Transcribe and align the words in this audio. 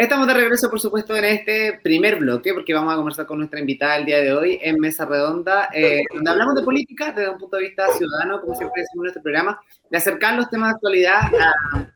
Estamos 0.00 0.26
de 0.26 0.32
regreso, 0.32 0.70
por 0.70 0.80
supuesto, 0.80 1.14
en 1.14 1.26
este 1.26 1.78
primer 1.82 2.16
bloque, 2.16 2.54
porque 2.54 2.72
vamos 2.72 2.94
a 2.94 2.96
conversar 2.96 3.26
con 3.26 3.36
nuestra 3.36 3.60
invitada 3.60 3.98
el 3.98 4.06
día 4.06 4.22
de 4.22 4.32
hoy 4.32 4.58
en 4.62 4.80
Mesa 4.80 5.04
Redonda, 5.04 5.68
eh, 5.74 6.04
donde 6.14 6.30
hablamos 6.30 6.54
de 6.54 6.62
política 6.62 7.12
desde 7.12 7.28
un 7.28 7.36
punto 7.36 7.58
de 7.58 7.64
vista 7.64 7.86
ciudadano, 7.92 8.40
como 8.40 8.54
siempre 8.54 8.80
decimos 8.80 9.04
en 9.04 9.08
este 9.08 9.20
programa, 9.20 9.60
de 9.90 9.98
acercar 9.98 10.36
los 10.36 10.48
temas 10.48 10.70
de 10.70 10.74
actualidad 10.76 11.20
a 11.38 11.92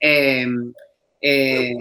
eh, 0.00 0.46
eh, 1.20 1.74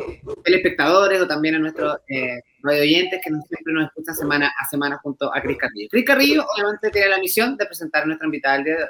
telespectadores 0.43 1.21
o 1.21 1.27
también 1.27 1.55
a 1.55 1.59
nuestros 1.59 1.99
eh, 2.09 2.41
radio 2.61 2.81
oyentes 2.81 3.21
que 3.23 3.29
siempre 3.29 3.73
nos 3.73 3.85
escuchan 3.85 4.15
semana 4.15 4.51
a 4.59 4.65
semana 4.65 4.99
junto 5.01 5.33
a 5.33 5.41
Cris 5.41 5.57
Carrillo. 5.57 5.87
Cris 5.89 6.05
Carrillo, 6.05 6.45
obviamente, 6.53 6.89
tiene 6.89 7.07
la 7.07 7.17
misión 7.17 7.55
de 7.55 7.65
presentar 7.65 8.03
a 8.03 8.07
nuestra 8.07 8.25
invitada 8.25 8.57
el 8.57 8.63
día 8.65 8.75
de 8.75 8.83
hoy. 8.83 8.89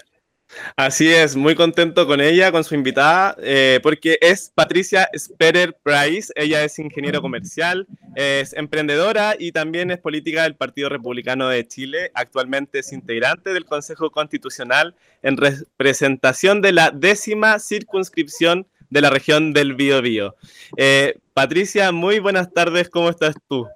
Así 0.76 1.12
es, 1.12 1.36
muy 1.36 1.56
contento 1.56 2.08
con 2.08 2.22
ella, 2.22 2.52
con 2.52 2.64
su 2.64 2.74
invitada, 2.74 3.36
eh, 3.42 3.80
porque 3.84 4.18
es 4.20 4.52
Patricia 4.54 5.08
Sperer 5.16 5.78
Price. 5.84 6.34
Ella 6.36 6.64
es 6.64 6.80
ingeniero 6.80 7.22
comercial, 7.22 7.88
es 8.16 8.54
emprendedora 8.54 9.36
y 9.38 9.52
también 9.52 9.92
es 9.92 10.00
política 10.00 10.44
del 10.44 10.56
Partido 10.56 10.90
Republicano 10.90 11.48
de 11.50 11.68
Chile. 11.68 12.12
Actualmente 12.16 12.80
es 12.80 12.92
integrante 12.92 13.54
del 13.54 13.66
Consejo 13.66 14.10
Constitucional 14.10 14.96
en 15.22 15.38
representación 15.38 16.62
de 16.62 16.72
la 16.72 16.92
décima 16.92 17.60
circunscripción 17.60 18.66
de 18.90 19.02
la 19.02 19.12
región 19.12 19.54
del 19.54 19.76
Biobío. 19.76 20.36
Eh, 20.78 21.20
Patricia, 21.34 21.92
muy 21.92 22.20
buenas 22.20 22.52
tardes, 22.52 22.90
¿cómo 22.90 23.10
estás 23.10 23.36
tú? 23.48 23.68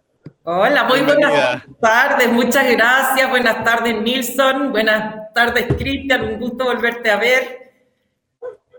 Hola, 0.46 0.84
muy 0.84 1.00
buenas 1.02 1.64
tardes, 1.80 2.30
muchas 2.30 2.70
gracias. 2.70 3.30
Buenas 3.30 3.64
tardes, 3.64 4.02
Nilsson. 4.02 4.72
Buenas 4.72 5.34
tardes, 5.34 5.68
Cristian. 5.78 6.34
Un 6.34 6.40
gusto 6.40 6.66
volverte 6.66 7.10
a 7.10 7.18
ver. 7.18 7.64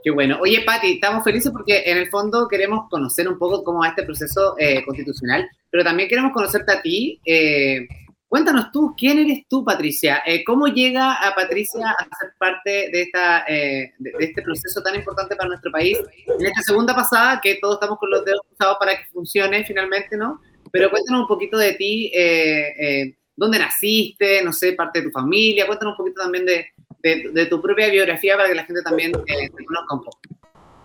Qué 0.02 0.10
bueno. 0.10 0.36
Oye, 0.42 0.62
Pati, 0.66 0.92
estamos 0.92 1.24
felices 1.24 1.50
porque 1.50 1.84
en 1.86 1.96
el 1.96 2.10
fondo 2.10 2.46
queremos 2.48 2.90
conocer 2.90 3.26
un 3.26 3.38
poco 3.38 3.64
cómo 3.64 3.80
va 3.80 3.88
este 3.88 4.02
proceso 4.02 4.54
eh, 4.58 4.84
constitucional, 4.84 5.48
pero 5.70 5.82
también 5.82 6.10
queremos 6.10 6.32
conocerte 6.32 6.70
a 6.70 6.82
ti. 6.82 7.18
Eh, 7.24 7.88
cuéntanos 8.28 8.70
tú, 8.70 8.94
¿quién 8.94 9.20
eres 9.20 9.44
tú, 9.48 9.64
Patricia? 9.64 10.22
Eh, 10.26 10.44
¿Cómo 10.44 10.66
llega 10.66 11.14
a 11.14 11.34
Patricia 11.34 11.88
a 11.98 12.04
ser 12.19 12.34
parte 12.38 12.91
de, 12.92 13.00
esta, 13.00 13.47
de, 13.48 13.94
este 14.20 14.42
proceso 14.42 14.82
tan 14.82 14.97
importante 14.97 15.34
para 15.34 15.48
nuestro 15.48 15.72
país? 15.72 15.98
En 16.38 16.44
esta 16.44 16.60
segunda 16.60 16.94
pasada, 16.94 17.41
que 17.42 17.54
todos 17.54 17.76
estamos 17.76 17.98
con 17.98 18.10
los 18.10 18.22
dedos 18.26 18.42
cruzados 18.47 18.76
para 18.78 18.98
que 18.98 19.06
funcione 19.10 19.64
finalmente, 19.64 20.19
¿no? 20.19 20.42
Pero 20.75 20.91
cuéntanos 20.91 21.20
un 21.20 21.28
poquito 21.28 21.56
de 21.56 21.75
ti, 21.75 22.11
eh, 22.12 22.75
eh, 22.80 23.14
dónde 23.36 23.61
naciste, 23.61 24.42
no 24.42 24.53
sé, 24.53 24.72
parte 24.72 24.98
de 24.98 25.05
tu 25.05 25.12
familia, 25.12 25.69
cuéntanos 25.69 25.92
un 25.92 25.98
poquito 25.98 26.20
también 26.20 26.44
de, 26.44 27.47
tu 27.47 27.62
propia 27.62 27.89
biografía 27.91 28.34
para 28.34 28.48
que 28.48 28.56
la 28.56 28.64
gente 28.64 28.83
también 28.83 29.12
eh, 29.12 29.50
te 29.56 29.64
conozca 29.64 29.94
un 29.94 30.03
poco. 30.03 30.19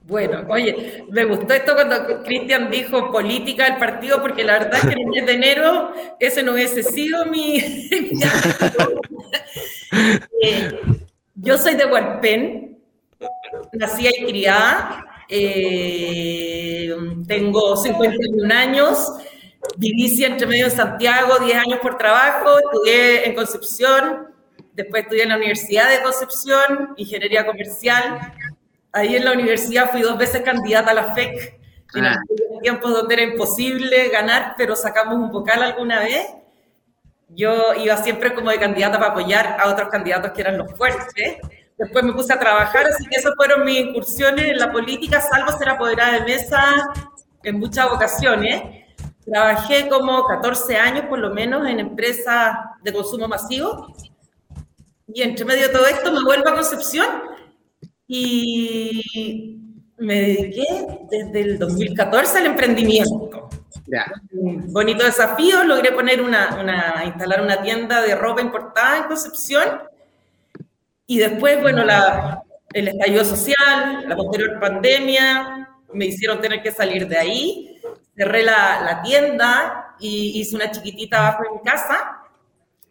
Bueno, 0.03 0.45
oye, 0.47 1.05
me 1.09 1.25
gustó 1.25 1.55
esto 1.55 1.73
cuando 1.73 2.21
Cristian 2.21 2.69
dijo 2.69 3.11
política 3.11 3.63
del 3.65 3.77
partido, 3.77 4.21
porque 4.21 4.43
la 4.43 4.59
verdad 4.59 4.75
es 4.75 4.81
que 4.81 4.93
en 4.93 4.99
el 4.99 5.07
mes 5.07 5.25
de 5.25 5.33
enero 5.33 5.91
ese 6.19 6.43
no 6.43 6.53
hubiese 6.53 6.83
sido 6.83 7.25
mi... 7.25 7.59
yo 11.33 11.57
soy 11.57 11.73
de 11.73 11.85
Hualpén, 11.87 12.77
nací 13.73 14.07
y 14.07 14.25
criada, 14.27 15.03
tengo 17.27 17.75
51 17.75 18.53
años, 18.53 19.07
Viví 19.77 20.23
entre 20.23 20.47
medio 20.47 20.65
en 20.65 20.71
Santiago, 20.71 21.39
10 21.39 21.57
años 21.57 21.79
por 21.81 21.97
trabajo, 21.97 22.57
estudié 22.59 23.27
en 23.27 23.35
Concepción, 23.35 24.27
después 24.73 25.03
estudié 25.03 25.23
en 25.23 25.29
la 25.29 25.37
Universidad 25.37 25.89
de 25.89 26.01
Concepción, 26.01 26.93
Ingeniería 26.95 27.45
Comercial. 27.45 28.33
Ahí 28.93 29.15
en 29.15 29.25
la 29.25 29.33
universidad 29.33 29.91
fui 29.91 30.01
dos 30.01 30.17
veces 30.17 30.41
candidata 30.41 30.91
a 30.91 30.93
la 30.93 31.13
FEC, 31.13 31.59
en 31.93 32.05
ah. 32.05 32.21
tiempos 32.61 32.91
donde 32.91 33.13
era 33.15 33.23
imposible 33.23 34.09
ganar, 34.09 34.55
pero 34.57 34.75
sacamos 34.75 35.15
un 35.15 35.31
vocal 35.31 35.61
alguna 35.61 35.99
vez. 35.99 36.25
Yo 37.29 37.73
iba 37.75 37.97
siempre 37.97 38.33
como 38.33 38.49
de 38.49 38.59
candidata 38.59 38.97
para 38.97 39.11
apoyar 39.11 39.57
a 39.59 39.69
otros 39.69 39.89
candidatos 39.89 40.31
que 40.31 40.41
eran 40.41 40.57
los 40.57 40.71
fuertes. 40.73 41.37
Después 41.77 42.03
me 42.03 42.13
puse 42.13 42.33
a 42.33 42.39
trabajar, 42.39 42.85
así 42.87 43.05
que 43.05 43.17
esas 43.17 43.33
fueron 43.35 43.63
mis 43.65 43.79
incursiones 43.79 44.45
en 44.45 44.57
la 44.57 44.71
política, 44.71 45.21
salvo 45.21 45.51
ser 45.57 45.69
apoderada 45.69 46.13
de 46.13 46.21
mesa 46.21 46.75
en 47.43 47.59
muchas 47.59 47.85
ocasiones. 47.87 48.88
Trabajé 49.25 49.89
como 49.89 50.25
14 50.25 50.77
años 50.77 51.05
por 51.05 51.19
lo 51.19 51.31
menos 51.31 51.67
en 51.67 51.79
empresas 51.79 52.55
de 52.81 52.93
consumo 52.93 53.27
masivo. 53.27 53.93
Y 55.13 55.21
entre 55.21 55.45
medio 55.45 55.67
de 55.67 55.73
todo 55.73 55.87
esto 55.87 56.11
me 56.11 56.23
vuelvo 56.23 56.49
a 56.49 56.55
Concepción. 56.55 57.07
Y 58.07 59.59
me 59.97 60.21
dediqué 60.21 60.65
desde 61.11 61.41
el 61.41 61.59
2014 61.59 62.39
al 62.39 62.45
emprendimiento. 62.47 63.49
Un 64.31 64.71
bonito 64.71 65.03
desafío, 65.03 65.63
logré 65.63 65.91
poner 65.91 66.21
una, 66.21 66.57
una, 66.61 67.03
instalar 67.05 67.41
una 67.41 67.61
tienda 67.61 68.01
de 68.01 68.15
ropa 68.15 68.41
importada 68.41 68.97
en 68.97 69.03
Concepción. 69.03 69.63
Y 71.05 71.17
después, 71.17 71.61
bueno, 71.61 71.83
la, 71.83 72.43
el 72.73 72.87
estallido 72.87 73.25
social, 73.25 74.07
la 74.07 74.15
posterior 74.15 74.59
pandemia, 74.59 75.67
me 75.93 76.05
hicieron 76.05 76.39
tener 76.39 76.61
que 76.61 76.71
salir 76.71 77.07
de 77.07 77.17
ahí 77.17 77.78
cerré 78.19 78.43
la, 78.43 78.81
la 78.81 79.01
tienda 79.01 79.95
y 79.97 80.41
hice 80.41 80.53
una 80.57 80.69
chiquitita 80.69 81.25
abajo 81.25 81.43
en 81.53 81.59
casa, 81.59 82.19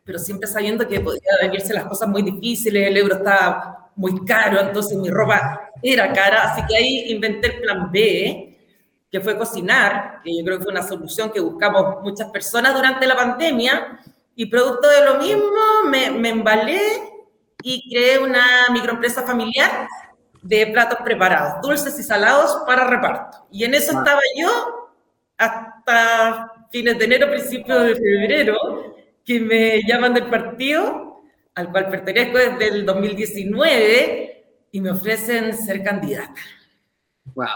pero 0.02 0.18
siempre 0.18 0.48
sabiendo 0.48 0.88
que 0.88 1.00
podía 1.00 1.32
venirse 1.42 1.74
las 1.74 1.84
cosas 1.84 2.08
muy 2.08 2.22
difíciles, 2.22 2.88
el 2.88 2.96
euro 2.96 3.16
estaba 3.16 3.90
muy 3.94 4.24
caro, 4.24 4.58
entonces 4.58 4.96
mi 4.96 5.10
ropa 5.10 5.68
era 5.82 6.14
cara, 6.14 6.44
así 6.44 6.62
que 6.66 6.76
ahí 6.76 7.12
inventé 7.12 7.48
el 7.48 7.60
plan 7.60 7.92
B, 7.92 8.58
que 9.12 9.20
fue 9.20 9.36
cocinar, 9.36 10.22
que 10.24 10.34
yo 10.34 10.42
creo 10.46 10.58
que 10.58 10.64
fue 10.64 10.72
una 10.72 10.82
solución 10.82 11.30
que 11.30 11.40
buscamos 11.40 12.02
muchas 12.02 12.30
personas 12.30 12.74
durante 12.74 13.06
la 13.06 13.14
pandemia, 13.14 14.00
y 14.34 14.46
producto 14.46 14.88
de 14.88 15.04
lo 15.04 15.16
mismo 15.16 15.60
me, 15.90 16.10
me 16.10 16.30
embalé 16.30 16.80
y 17.62 17.90
creé 17.90 18.18
una 18.18 18.68
microempresa 18.72 19.24
familiar 19.24 19.88
de 20.40 20.68
platos 20.68 21.00
preparados, 21.04 21.60
dulces 21.60 21.98
y 21.98 22.02
salados 22.02 22.62
para 22.66 22.86
reparto. 22.86 23.46
Y 23.50 23.64
en 23.64 23.74
eso 23.74 23.98
estaba 23.98 24.20
yo 24.34 24.77
hasta 25.38 26.52
fines 26.70 26.98
de 26.98 27.04
enero, 27.04 27.30
principios 27.30 27.84
de 27.84 27.94
febrero, 27.94 28.56
que 29.24 29.40
me 29.40 29.80
llaman 29.86 30.14
del 30.14 30.26
partido 30.26 31.08
al 31.54 31.72
cual 31.72 31.88
pertenezco 31.88 32.38
desde 32.38 32.68
el 32.68 32.86
2019 32.86 34.44
y 34.70 34.80
me 34.80 34.90
ofrecen 34.90 35.56
ser 35.56 35.82
candidata. 35.82 36.40
Wow. 37.34 37.46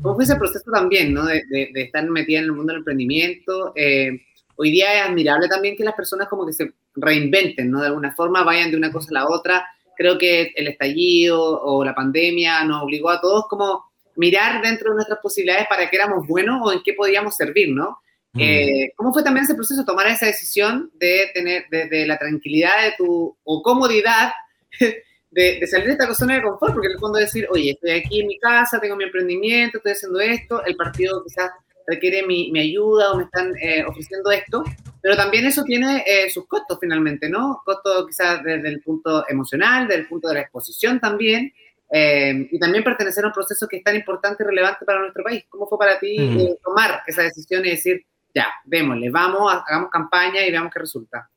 ¿Cómo 0.00 0.14
fue 0.14 0.24
ese 0.24 0.36
proceso 0.36 0.70
también, 0.72 1.12
¿no? 1.12 1.26
De, 1.26 1.42
de, 1.50 1.82
estar 1.82 2.02
metida 2.08 2.38
en 2.38 2.44
el 2.46 2.52
mundo 2.52 2.72
del 2.72 2.80
emprendimiento. 2.80 3.72
Eh, 3.76 4.22
hoy 4.56 4.70
día 4.70 4.94
es 4.94 5.08
admirable 5.10 5.48
también 5.48 5.76
que 5.76 5.84
las 5.84 5.94
personas 5.94 6.28
como 6.28 6.46
que 6.46 6.54
se 6.54 6.72
reinventen, 6.94 7.70
¿no? 7.70 7.80
De 7.80 7.88
alguna 7.88 8.14
forma 8.14 8.42
vayan 8.42 8.70
de 8.70 8.78
una 8.78 8.90
cosa 8.90 9.08
a 9.10 9.14
la 9.14 9.28
otra. 9.28 9.66
Creo 9.96 10.16
que 10.16 10.52
el 10.56 10.68
estallido 10.68 11.62
o 11.62 11.84
la 11.84 11.94
pandemia 11.94 12.64
nos 12.64 12.82
obligó 12.84 13.10
a 13.10 13.20
todos 13.20 13.46
como 13.48 13.84
mirar 14.16 14.62
dentro 14.62 14.90
de 14.90 14.96
nuestras 14.96 15.18
posibilidades 15.20 15.66
para 15.68 15.88
qué 15.88 15.96
éramos 15.96 16.26
buenos 16.26 16.60
o 16.62 16.72
en 16.72 16.82
qué 16.84 16.94
podíamos 16.94 17.36
servir, 17.36 17.70
¿no? 17.70 18.00
Mm. 18.32 18.40
Eh, 18.40 18.92
¿Cómo 18.96 19.12
fue 19.12 19.22
también 19.22 19.44
ese 19.44 19.54
proceso, 19.54 19.84
tomar 19.84 20.06
esa 20.08 20.26
decisión 20.26 20.90
de 20.94 21.30
tener, 21.32 21.66
de, 21.70 22.06
la 22.06 22.18
tranquilidad 22.18 22.82
de 22.82 22.94
tu, 22.98 23.36
o 23.44 23.62
comodidad 23.62 24.32
de, 25.30 25.66
salir 25.66 25.86
de 25.86 25.92
esta 25.92 26.14
zona 26.14 26.34
de 26.34 26.42
confort? 26.42 26.74
Porque 26.74 26.88
en 26.88 26.92
el 26.92 26.98
fondo 26.98 27.18
decir, 27.18 27.46
oye, 27.50 27.70
estoy 27.70 27.92
aquí 27.92 28.20
en 28.20 28.26
mi 28.26 28.38
casa, 28.38 28.80
tengo 28.80 28.96
mi 28.96 29.04
emprendimiento, 29.04 29.78
estoy 29.78 29.92
haciendo 29.92 30.20
esto, 30.20 30.64
el 30.64 30.76
partido 30.76 31.22
quizás 31.24 31.50
requiere 31.86 32.26
mi, 32.26 32.50
mi 32.50 32.60
ayuda 32.60 33.12
o 33.12 33.16
me 33.16 33.24
están 33.24 33.54
eh, 33.62 33.84
ofreciendo 33.86 34.30
esto, 34.32 34.64
pero 35.00 35.16
también 35.16 35.46
eso 35.46 35.62
tiene 35.62 36.02
eh, 36.06 36.28
sus 36.30 36.46
costos 36.46 36.78
finalmente, 36.80 37.28
¿no? 37.28 37.62
Costos 37.64 38.06
quizás 38.08 38.42
desde 38.42 38.68
el 38.68 38.80
punto 38.80 39.24
emocional, 39.28 39.86
desde 39.86 40.02
el 40.02 40.08
punto 40.08 40.28
de 40.28 40.34
la 40.34 40.40
exposición 40.40 41.00
también, 41.00 41.52
eh, 41.90 42.48
y 42.50 42.58
también 42.58 42.82
pertenecer 42.82 43.24
a 43.24 43.28
un 43.28 43.32
proceso 43.32 43.68
que 43.68 43.76
es 43.76 43.84
tan 43.84 43.94
importante 43.94 44.42
y 44.42 44.46
relevante 44.46 44.84
para 44.84 45.00
nuestro 45.00 45.22
país. 45.22 45.44
¿Cómo 45.48 45.66
fue 45.66 45.78
para 45.78 45.98
ti 45.98 46.16
eh, 46.18 46.58
tomar 46.62 47.02
esa 47.06 47.22
decisión 47.22 47.64
y 47.64 47.70
decir, 47.70 48.04
ya, 48.34 48.48
démosle, 48.64 49.10
vamos, 49.10 49.52
hagamos 49.66 49.90
campaña 49.90 50.44
y 50.44 50.50
veamos 50.50 50.72
qué 50.72 50.80
resulta? 50.80 51.30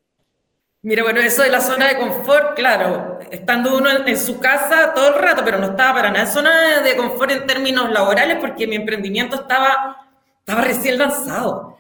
Mira, 0.82 1.04
bueno, 1.04 1.20
eso 1.20 1.44
de 1.44 1.50
la 1.50 1.60
zona 1.60 1.90
de 1.90 1.98
confort, 1.98 2.56
claro, 2.56 3.20
estando 3.30 3.78
uno 3.78 3.90
en, 3.90 4.18
su 4.18 4.40
casa 4.40 4.94
todo 4.94 5.10
el 5.10 5.22
rato, 5.22 5.44
pero 5.44 5.60
no 5.60 5.72
estaba 5.72 5.96
para 5.96 6.10
nada 6.10 6.24
en 6.24 6.32
zona 6.32 6.82
de 6.82 6.96
confort 6.96 7.32
en 7.32 7.46
términos 7.46 7.92
laborales 7.92 8.38
porque 8.40 8.66
mi 8.66 8.78
emprendimiento 8.78 9.36
estaba, 9.36 10.08
estaba 10.40 10.62
recién 10.62 10.98
lanzado. 10.98 11.78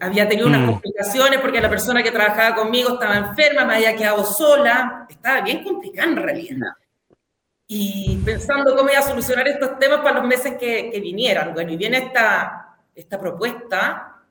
Había 0.00 0.26
tenido 0.26 0.46
unas 0.46 0.62
mm. 0.62 0.66
complicaciones 0.66 1.40
porque 1.40 1.60
la 1.60 1.68
persona 1.68 2.02
que 2.02 2.10
trabajaba 2.10 2.54
conmigo 2.54 2.94
estaba 2.94 3.18
enferma, 3.18 3.66
me 3.66 3.74
había 3.74 3.94
quedado 3.94 4.24
sola, 4.24 5.06
estaba 5.10 5.42
bien 5.42 5.62
complicado 5.62 6.10
en 6.10 6.16
realidad 6.16 6.68
y 7.66 8.16
pensando 8.24 8.76
cómo 8.76 8.90
iba 8.90 8.98
a 8.98 9.02
solucionar 9.02 9.48
estos 9.48 9.78
temas 9.78 10.00
para 10.00 10.18
los 10.18 10.28
meses 10.28 10.54
que, 10.58 10.90
que 10.90 11.00
vinieran. 11.00 11.54
Bueno, 11.54 11.72
y 11.72 11.76
viene 11.76 11.98
esta, 11.98 12.76
esta 12.94 13.18
propuesta, 13.18 14.22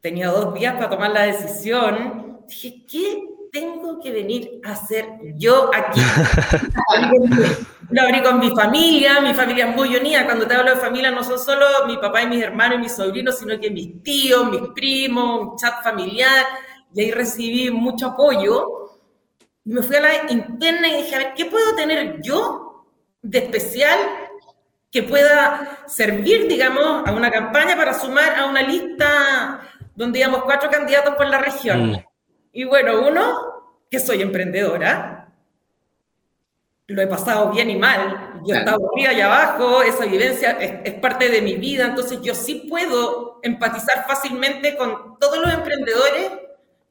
tenía 0.00 0.28
dos 0.28 0.54
días 0.54 0.74
para 0.74 0.90
tomar 0.90 1.10
la 1.10 1.22
decisión, 1.22 2.40
dije, 2.46 2.84
¿qué, 2.90 3.24
tengo 3.52 4.00
que 4.00 4.10
venir 4.10 4.60
a 4.64 4.72
hacer 4.72 5.06
yo 5.36 5.70
aquí? 5.74 6.00
lo 7.90 8.02
abrí 8.02 8.22
con 8.22 8.38
mi 8.38 8.50
familia, 8.50 9.20
mi 9.20 9.34
familia 9.34 9.70
es 9.70 9.76
muy 9.76 9.96
unida. 9.96 10.24
Cuando 10.24 10.46
te 10.46 10.54
hablo 10.54 10.74
de 10.74 10.80
familia, 10.80 11.10
no 11.10 11.24
son 11.24 11.38
solo 11.38 11.66
mi 11.86 11.96
papá 11.96 12.22
y 12.22 12.26
mis 12.26 12.42
hermanos 12.42 12.78
y 12.78 12.82
mis 12.82 12.94
sobrinos, 12.94 13.38
sino 13.38 13.58
que 13.58 13.70
mis 13.70 14.02
tíos, 14.02 14.50
mis 14.50 14.62
primos, 14.74 15.52
un 15.52 15.56
chat 15.56 15.82
familiar. 15.82 16.46
Y 16.94 17.02
ahí 17.02 17.10
recibí 17.10 17.70
mucho 17.70 18.08
apoyo. 18.08 18.87
Me 19.68 19.82
fui 19.82 19.96
a 19.96 20.00
la 20.00 20.32
interna 20.32 20.88
y 20.88 21.02
dije, 21.02 21.14
a 21.14 21.18
ver, 21.18 21.34
¿qué 21.34 21.44
puedo 21.44 21.76
tener 21.76 22.22
yo 22.22 22.86
de 23.20 23.38
especial 23.38 23.98
que 24.90 25.02
pueda 25.02 25.84
servir, 25.86 26.48
digamos, 26.48 27.06
a 27.06 27.12
una 27.12 27.30
campaña 27.30 27.76
para 27.76 27.92
sumar 27.92 28.34
a 28.38 28.46
una 28.46 28.62
lista 28.62 29.60
donde 29.94 30.20
íbamos 30.20 30.44
cuatro 30.44 30.70
candidatos 30.70 31.14
por 31.16 31.26
la 31.26 31.38
región? 31.38 31.90
Mm. 31.90 32.04
Y 32.52 32.64
bueno, 32.64 33.06
uno, 33.06 33.84
que 33.90 34.00
soy 34.00 34.22
emprendedora, 34.22 35.34
lo 36.86 37.02
he 37.02 37.06
pasado 37.06 37.50
bien 37.50 37.68
y 37.68 37.76
mal, 37.76 38.40
yo 38.46 38.54
he 38.54 38.58
estado 38.60 38.90
arriba 38.90 39.12
y 39.12 39.20
abajo, 39.20 39.82
esa 39.82 40.06
vivencia 40.06 40.52
es, 40.52 40.94
parte 40.94 41.28
de 41.28 41.42
mi 41.42 41.56
vida, 41.56 41.84
entonces 41.84 42.22
yo 42.22 42.34
sí 42.34 42.66
puedo 42.70 43.38
empatizar 43.42 44.06
fácilmente 44.06 44.78
con 44.78 45.18
todos 45.18 45.36
los 45.36 45.52
emprendedores 45.52 46.32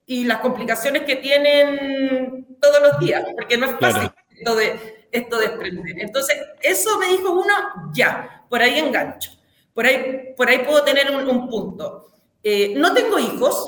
y 0.08 0.24
las 0.24 0.40
complicaciones 0.40 1.04
que 1.04 1.18
tienen 1.18 2.58
todos 2.60 2.82
los 2.82 3.00
días, 3.00 3.24
porque 3.36 3.58
no 3.58 3.68
es 3.68 3.80
fácil 3.80 4.10
esto, 4.36 4.56
de, 4.56 5.08
esto 5.12 5.38
de 5.38 5.46
emprender. 5.46 6.00
Entonces, 6.00 6.38
eso 6.62 6.98
me 6.98 7.10
dijo 7.10 7.32
uno, 7.32 7.54
ya, 7.94 8.46
por 8.50 8.62
ahí 8.62 8.80
engancho, 8.80 9.32
por 9.74 9.86
ahí, 9.86 10.34
por 10.36 10.48
ahí 10.48 10.60
puedo 10.60 10.84
tener 10.84 11.12
un, 11.12 11.50
punto. 11.50 12.06
Eh, 12.42 12.74
no 12.78 12.94
tengo 12.94 13.20
hijos, 13.20 13.68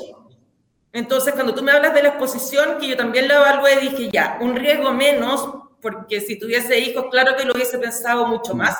entonces, 0.92 1.34
cuando 1.34 1.54
tú 1.54 1.62
me 1.62 1.72
hablas 1.72 1.94
de 1.94 2.02
la 2.02 2.08
exposición, 2.08 2.78
que 2.80 2.88
yo 2.88 2.96
también 2.96 3.28
la 3.28 3.36
evalué, 3.36 3.76
dije, 3.78 4.08
ya, 4.10 4.38
un 4.40 4.56
riesgo 4.56 4.92
menos, 4.92 5.48
porque 5.80 6.20
si 6.20 6.38
tuviese 6.38 6.78
hijos, 6.80 7.06
claro 7.10 7.36
que 7.36 7.44
lo 7.44 7.52
hubiese 7.52 7.78
pensado 7.78 8.26
mucho 8.26 8.54
más. 8.54 8.76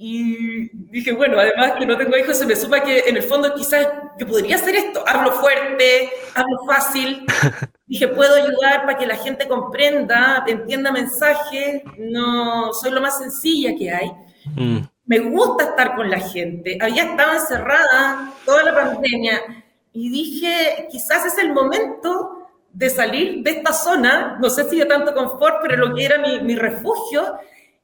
Y 0.00 0.70
dije, 0.92 1.12
bueno, 1.12 1.40
además 1.40 1.72
que 1.76 1.84
no 1.84 1.96
tengo 1.96 2.16
hijos, 2.16 2.38
se 2.38 2.46
me 2.46 2.54
suma 2.54 2.80
que 2.80 3.00
en 3.00 3.16
el 3.16 3.22
fondo 3.24 3.52
quizás 3.52 3.88
yo 4.16 4.28
podría 4.28 4.54
hacer 4.54 4.76
esto. 4.76 5.02
Hablo 5.04 5.32
fuerte, 5.32 6.10
hablo 6.36 6.56
fácil. 6.68 7.26
Dije, 7.86 8.06
puedo 8.06 8.32
ayudar 8.36 8.86
para 8.86 8.96
que 8.96 9.08
la 9.08 9.16
gente 9.16 9.48
comprenda, 9.48 10.44
entienda 10.46 10.92
mensajes. 10.92 11.82
No, 11.98 12.72
soy 12.72 12.92
lo 12.92 13.00
más 13.00 13.18
sencilla 13.18 13.74
que 13.76 13.90
hay. 13.90 14.12
Mm. 14.54 14.78
Me 15.06 15.18
gusta 15.18 15.64
estar 15.64 15.96
con 15.96 16.08
la 16.08 16.20
gente. 16.20 16.78
Había 16.80 17.02
estado 17.02 17.32
encerrada 17.32 18.32
toda 18.44 18.62
la 18.62 18.74
pandemia 18.74 19.64
y 19.92 20.10
dije, 20.10 20.86
quizás 20.92 21.26
es 21.26 21.38
el 21.38 21.52
momento 21.52 22.46
de 22.72 22.88
salir 22.88 23.42
de 23.42 23.50
esta 23.50 23.72
zona, 23.72 24.38
no 24.40 24.48
sé 24.48 24.62
si 24.70 24.78
de 24.78 24.84
tanto 24.84 25.12
confort, 25.12 25.56
pero 25.60 25.76
lo 25.76 25.92
que 25.92 26.04
era 26.04 26.18
mi, 26.18 26.40
mi 26.40 26.54
refugio, 26.54 27.36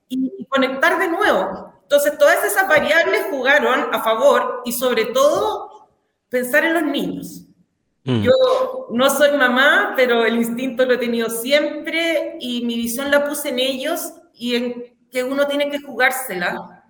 y, 0.08 0.46
conectar 0.46 0.98
de 0.98 1.08
nuevo. 1.08 1.73
Entonces, 1.84 2.18
todas 2.18 2.42
esas 2.44 2.66
variables 2.66 3.26
jugaron 3.30 3.94
a 3.94 4.02
favor 4.02 4.62
y 4.64 4.72
sobre 4.72 5.06
todo 5.06 5.88
pensar 6.28 6.64
en 6.64 6.74
los 6.74 6.82
niños. 6.82 7.46
Mm. 8.04 8.22
Yo 8.22 8.32
no 8.90 9.10
soy 9.10 9.36
mamá, 9.36 9.92
pero 9.96 10.24
el 10.24 10.36
instinto 10.36 10.84
lo 10.84 10.94
he 10.94 10.98
tenido 10.98 11.30
siempre 11.30 12.36
y 12.40 12.64
mi 12.64 12.76
visión 12.76 13.10
la 13.10 13.24
puse 13.24 13.50
en 13.50 13.58
ellos 13.58 14.14
y 14.34 14.56
en 14.56 14.96
que 15.10 15.22
uno 15.22 15.46
tiene 15.46 15.70
que 15.70 15.80
jugársela 15.80 16.84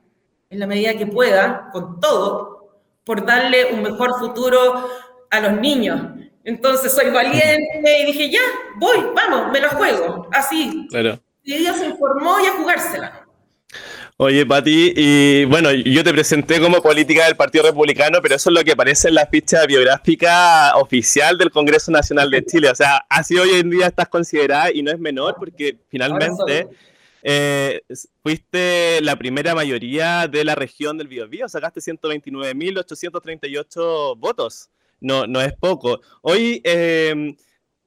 en 0.49 0.61
la 0.61 0.67
medida 0.67 0.97
que 0.97 1.07
pueda, 1.07 1.69
con 1.73 2.01
todo, 2.01 2.81
por 3.05 3.27
darle 3.27 3.73
un 3.73 3.83
mejor 3.83 4.19
futuro 4.19 4.89
a 5.31 5.41
los 5.41 5.61
niños. 5.61 6.01
Entonces 6.45 6.93
soy 6.93 7.11
valiente 7.11 8.01
y 8.01 8.07
dije, 8.07 8.31
ya, 8.31 8.41
voy, 8.77 8.99
vamos, 9.15 9.51
me 9.53 9.61
lo 9.61 9.69
juego. 9.71 10.29
Así. 10.33 10.87
Claro. 10.89 11.19
Y 11.43 11.55
ella 11.55 11.75
se 11.75 11.87
informó 11.87 12.41
y 12.41 12.47
a 12.47 12.53
jugársela. 12.53 13.24
Oye, 14.17 14.47
Pati, 14.47 14.93
y 14.97 15.45
bueno, 15.47 15.73
yo 15.73 16.05
te 16.05 16.13
presenté 16.13 16.61
como 16.61 16.81
política 16.81 17.27
del 17.27 17.35
Partido 17.37 17.65
Republicano, 17.65 18.21
pero 18.23 18.37
eso 18.37 18.49
es 18.49 18.55
lo 18.55 18.63
que 18.63 18.71
aparece 18.73 19.09
en 19.09 19.15
la 19.15 19.27
ficha 19.27 19.67
biográfica 19.67 20.77
oficial 20.77 21.37
del 21.37 21.51
Congreso 21.51 21.91
Nacional 21.91 22.31
de 22.31 22.45
Chile. 22.45 22.71
O 22.71 22.75
sea, 22.77 23.05
así 23.09 23.37
hoy 23.37 23.51
en 23.55 23.71
día 23.71 23.89
estás 23.89 24.09
considerada 24.09 24.71
y 24.73 24.83
no 24.83 24.93
es 24.93 25.01
menor 25.01 25.35
porque 25.37 25.79
finalmente 25.89 26.69
eh, 27.25 27.83
fuiste 28.23 29.01
la 29.03 29.17
primera 29.17 29.53
mayoría 29.55 30.29
de 30.29 30.45
la 30.45 30.55
región 30.55 30.97
del 30.97 31.09
Biobío, 31.09 31.49
sacaste 31.49 31.81
129.838 31.81 34.17
votos 34.17 34.71
no, 35.05 35.27
no 35.27 35.41
es 35.41 35.53
poco. 35.55 36.01
Hoy, 36.23 36.61
em, 36.65 37.37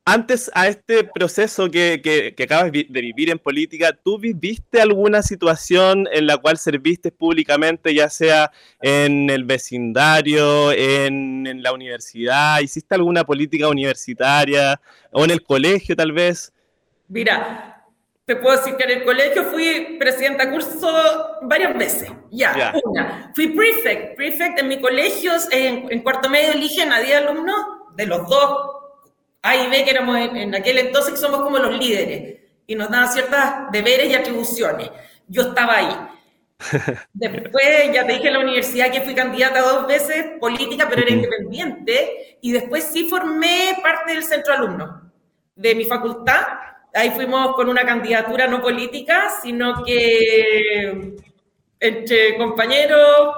antes 0.07 0.49
a 0.53 0.69
este 0.69 1.03
proceso 1.03 1.69
que, 1.69 2.01
que, 2.01 2.43
acabas 2.43 2.71
de 2.71 3.01
vivir 3.01 3.29
en 3.29 3.37
política, 3.37 3.91
¿tú 3.91 4.17
viviste 4.17 4.79
alguna 4.79 5.21
situación 5.21 6.07
en 6.13 6.27
la 6.27 6.37
cual 6.37 6.57
serviste 6.57 7.11
públicamente, 7.11 7.93
ya 7.93 8.09
sea 8.09 8.49
en 8.81 9.29
el 9.29 9.43
vecindario, 9.43 10.71
en, 10.71 11.45
en 11.45 11.61
la 11.61 11.73
universidad? 11.73 12.61
¿Hiciste 12.61 12.95
alguna 12.95 13.25
política 13.25 13.67
universitaria 13.67 14.79
o 15.11 15.25
en 15.25 15.31
el 15.31 15.43
colegio 15.43 15.93
tal 15.93 16.13
vez? 16.13 16.53
Mira, 17.09 17.83
te 18.23 18.37
puedo 18.37 18.55
decir 18.55 18.77
que 18.77 18.85
en 18.85 18.99
el 18.99 19.03
colegio 19.03 19.43
fui 19.43 19.97
presidenta 19.99 20.45
de 20.45 20.51
curso 20.53 21.37
varias 21.41 21.77
veces. 21.77 22.09
Ya, 22.31 22.73
una. 22.85 23.31
Fui 23.35 23.49
prefect. 23.49 24.15
Prefect 24.15 24.59
en 24.59 24.69
mi 24.69 24.79
colegio, 24.79 25.33
en, 25.51 26.01
cuarto 26.01 26.29
medio 26.29 26.53
eligen 26.53 26.93
a 26.93 27.01
10 27.01 27.17
alumnos 27.17 27.57
de 27.97 28.05
los 28.05 28.25
dos 28.29 28.76
A 29.41 29.55
y 29.55 29.69
B, 29.69 29.83
que 29.83 29.91
éramos 29.91 30.17
en, 30.17 30.55
aquel 30.55 30.77
entonces, 30.79 31.13
que 31.13 31.19
somos 31.19 31.41
como 31.41 31.57
los 31.57 31.77
líderes. 31.77 32.41
Y 32.65 32.75
nos 32.75 32.89
daban 32.89 33.11
ciertos 33.11 33.39
deberes 33.71 34.09
y 34.09 34.15
atribuciones. 34.15 34.89
Yo 35.27 35.43
estaba 35.43 35.77
ahí. 35.77 35.95
Después, 37.13 37.93
ya 37.93 38.05
te 38.05 38.13
dije 38.13 38.27
en 38.27 38.33
la 38.33 38.39
universidad 38.39 38.91
que 38.91 39.01
fui 39.01 39.15
candidata 39.15 39.61
dos 39.61 39.87
veces, 39.87 40.25
política, 40.39 40.87
pero 40.89 41.03
era 41.03 41.11
independiente. 41.11 42.37
Y 42.41 42.51
después 42.51 42.83
sí 42.83 43.07
formé 43.09 43.77
parte 43.81 44.13
del 44.13 44.23
centro 44.23 44.53
alumno 44.53 45.11
de 45.55 45.73
mi 45.73 45.85
facultad 45.85 46.45
ahí 46.97 47.11
fuimos 47.11 47.55
con 47.55 47.69
una 47.69 47.85
candidatura 47.85 48.47
no 48.47 48.61
política, 48.61 49.29
sino 49.41 49.83
que 49.83 51.15
entre 51.79 52.37
compañeros, 52.37 53.35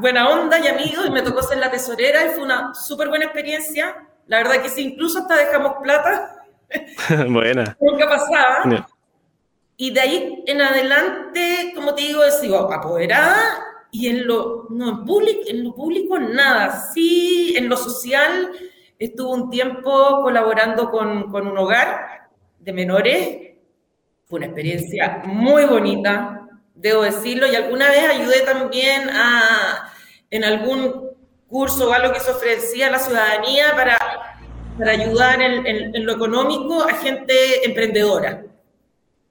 buena 0.00 0.28
onda 0.28 0.58
y 0.58 0.66
amigos, 0.66 1.06
y 1.06 1.10
me 1.10 1.22
tocó 1.22 1.42
ser 1.42 1.58
la 1.58 1.70
tesorera 1.70 2.26
y 2.26 2.30
fue 2.30 2.42
una 2.42 2.74
súper 2.74 3.08
buena 3.08 3.26
experiencia. 3.26 4.08
La 4.26 4.38
verdad 4.38 4.62
que 4.62 4.68
sí, 4.68 4.82
incluso 4.82 5.20
hasta 5.20 5.36
dejamos 5.36 5.74
plata. 5.82 6.44
buena. 7.28 7.76
Nunca 7.80 8.08
pasaba. 8.08 8.86
Y 9.76 9.90
de 9.90 10.00
ahí 10.00 10.44
en 10.46 10.60
adelante, 10.60 11.72
como 11.74 11.94
te 11.94 12.02
digo, 12.02 12.22
he 12.24 12.30
sido 12.30 12.72
apoderada 12.72 13.64
y 13.90 14.08
en 14.08 14.26
lo, 14.26 14.66
no, 14.70 14.88
en, 14.88 15.04
público, 15.04 15.40
en 15.46 15.64
lo 15.64 15.74
público 15.74 16.18
nada. 16.18 16.90
Sí, 16.92 17.54
en 17.56 17.68
lo 17.68 17.76
social 17.76 18.50
estuve 18.98 19.32
un 19.32 19.50
tiempo 19.50 20.22
colaborando 20.22 20.90
con, 20.90 21.30
con 21.30 21.46
un 21.46 21.58
hogar 21.58 22.30
de 22.60 22.72
menores. 22.72 23.38
Fue 24.24 24.38
una 24.38 24.46
experiencia 24.46 25.22
muy 25.26 25.66
bonita, 25.66 26.48
debo 26.74 27.02
decirlo, 27.02 27.46
y 27.46 27.54
alguna 27.54 27.90
vez 27.90 28.04
ayudé 28.04 28.40
también 28.42 29.10
a, 29.10 29.92
en 30.30 30.44
algún 30.44 31.10
curso 31.48 31.90
o 31.90 31.92
algo 31.92 32.14
que 32.14 32.20
se 32.20 32.30
ofrecía 32.30 32.86
a 32.86 32.92
la 32.92 32.98
ciudadanía 32.98 33.72
para, 33.76 33.98
para 34.78 34.92
ayudar 34.92 35.40
en, 35.40 36.06
lo 36.06 36.12
económico 36.12 36.82
a 36.82 36.94
gente 36.94 37.32
emprendedora. 37.64 38.44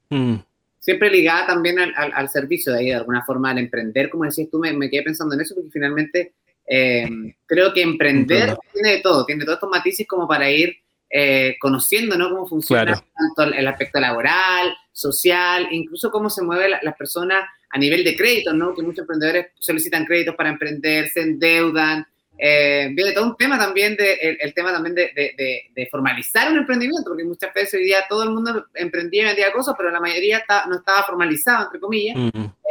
Mm. 0.10 0.36
Siempre 0.80 1.12
ligada 1.12 1.48
también 1.48 1.80
al, 1.80 1.94
al, 1.96 2.30
servicio 2.30 2.74
de 2.74 2.80
ahí, 2.80 2.86
de 2.88 2.96
alguna 2.96 3.24
forma, 3.24 3.52
al 3.52 3.60
emprender, 3.60 4.10
como 4.10 4.24
decías 4.24 4.50
tú, 4.50 4.60
me, 4.60 4.74
me 4.74 4.90
quedé 4.90 5.04
pensando 5.04 5.36
en 5.36 5.42
eso, 5.42 5.54
porque 5.54 5.70
finalmente 5.70 6.34
eh, 6.68 7.08
creo 7.46 7.74
que 7.74 7.82
emprender 7.82 8.56
tiene 8.74 8.92
de 8.92 9.02
todo, 9.02 9.26
tiene 9.26 9.44
todos 9.44 9.58
estos 9.58 9.70
matices 9.70 10.08
como 10.08 10.28
para 10.28 10.50
ir 10.50 10.76
eh, 11.10 11.58
conociendo 11.60 12.18
¿no? 12.18 12.30
cómo 12.30 12.48
funciona 12.48 13.04
tanto 13.14 13.54
el 13.54 13.68
aspecto 13.68 14.00
laboral, 14.00 14.74
social, 14.94 15.68
incluso 15.72 16.10
cómo 16.10 16.30
se 16.30 16.42
mueven 16.42 16.72
las 16.82 16.96
personas 16.96 17.44
a 17.70 17.78
nivel 17.78 18.04
de 18.04 18.16
créditos, 18.16 18.54
¿no? 18.54 18.74
que 18.74 18.82
muchos 18.82 19.00
emprendedores 19.00 19.48
solicitan 19.60 20.06
créditos 20.06 20.36
para 20.36 20.50
emprender, 20.50 21.10
se 21.10 21.22
endeudan. 21.22 22.08
Eh, 22.38 22.90
viene 22.94 23.12
todo 23.12 23.26
un 23.26 23.38
tema 23.38 23.58
también, 23.58 23.96
de, 23.96 24.38
el, 24.40 24.54
tema 24.54 24.72
también 24.72 24.96
de, 24.96 25.12
de, 25.76 25.88
formalizar 25.92 26.52
un 26.52 26.60
emprendimiento, 26.60 27.10
porque 27.10 27.24
muchas 27.24 27.54
veces 27.54 27.76
hoy 27.76 27.84
día 27.84 28.06
todo 28.10 28.24
el 28.24 28.32
mundo 28.32 28.66
emprendía 28.74 29.24
y 29.24 29.26
vendía 29.26 29.52
cosas, 29.52 29.76
pero 29.78 29.92
la 29.92 30.00
mayoría 30.00 30.44
no 30.68 30.78
estaba 30.78 31.04
formalizado, 31.04 31.66
entre 31.66 31.80
comillas. 31.80 32.18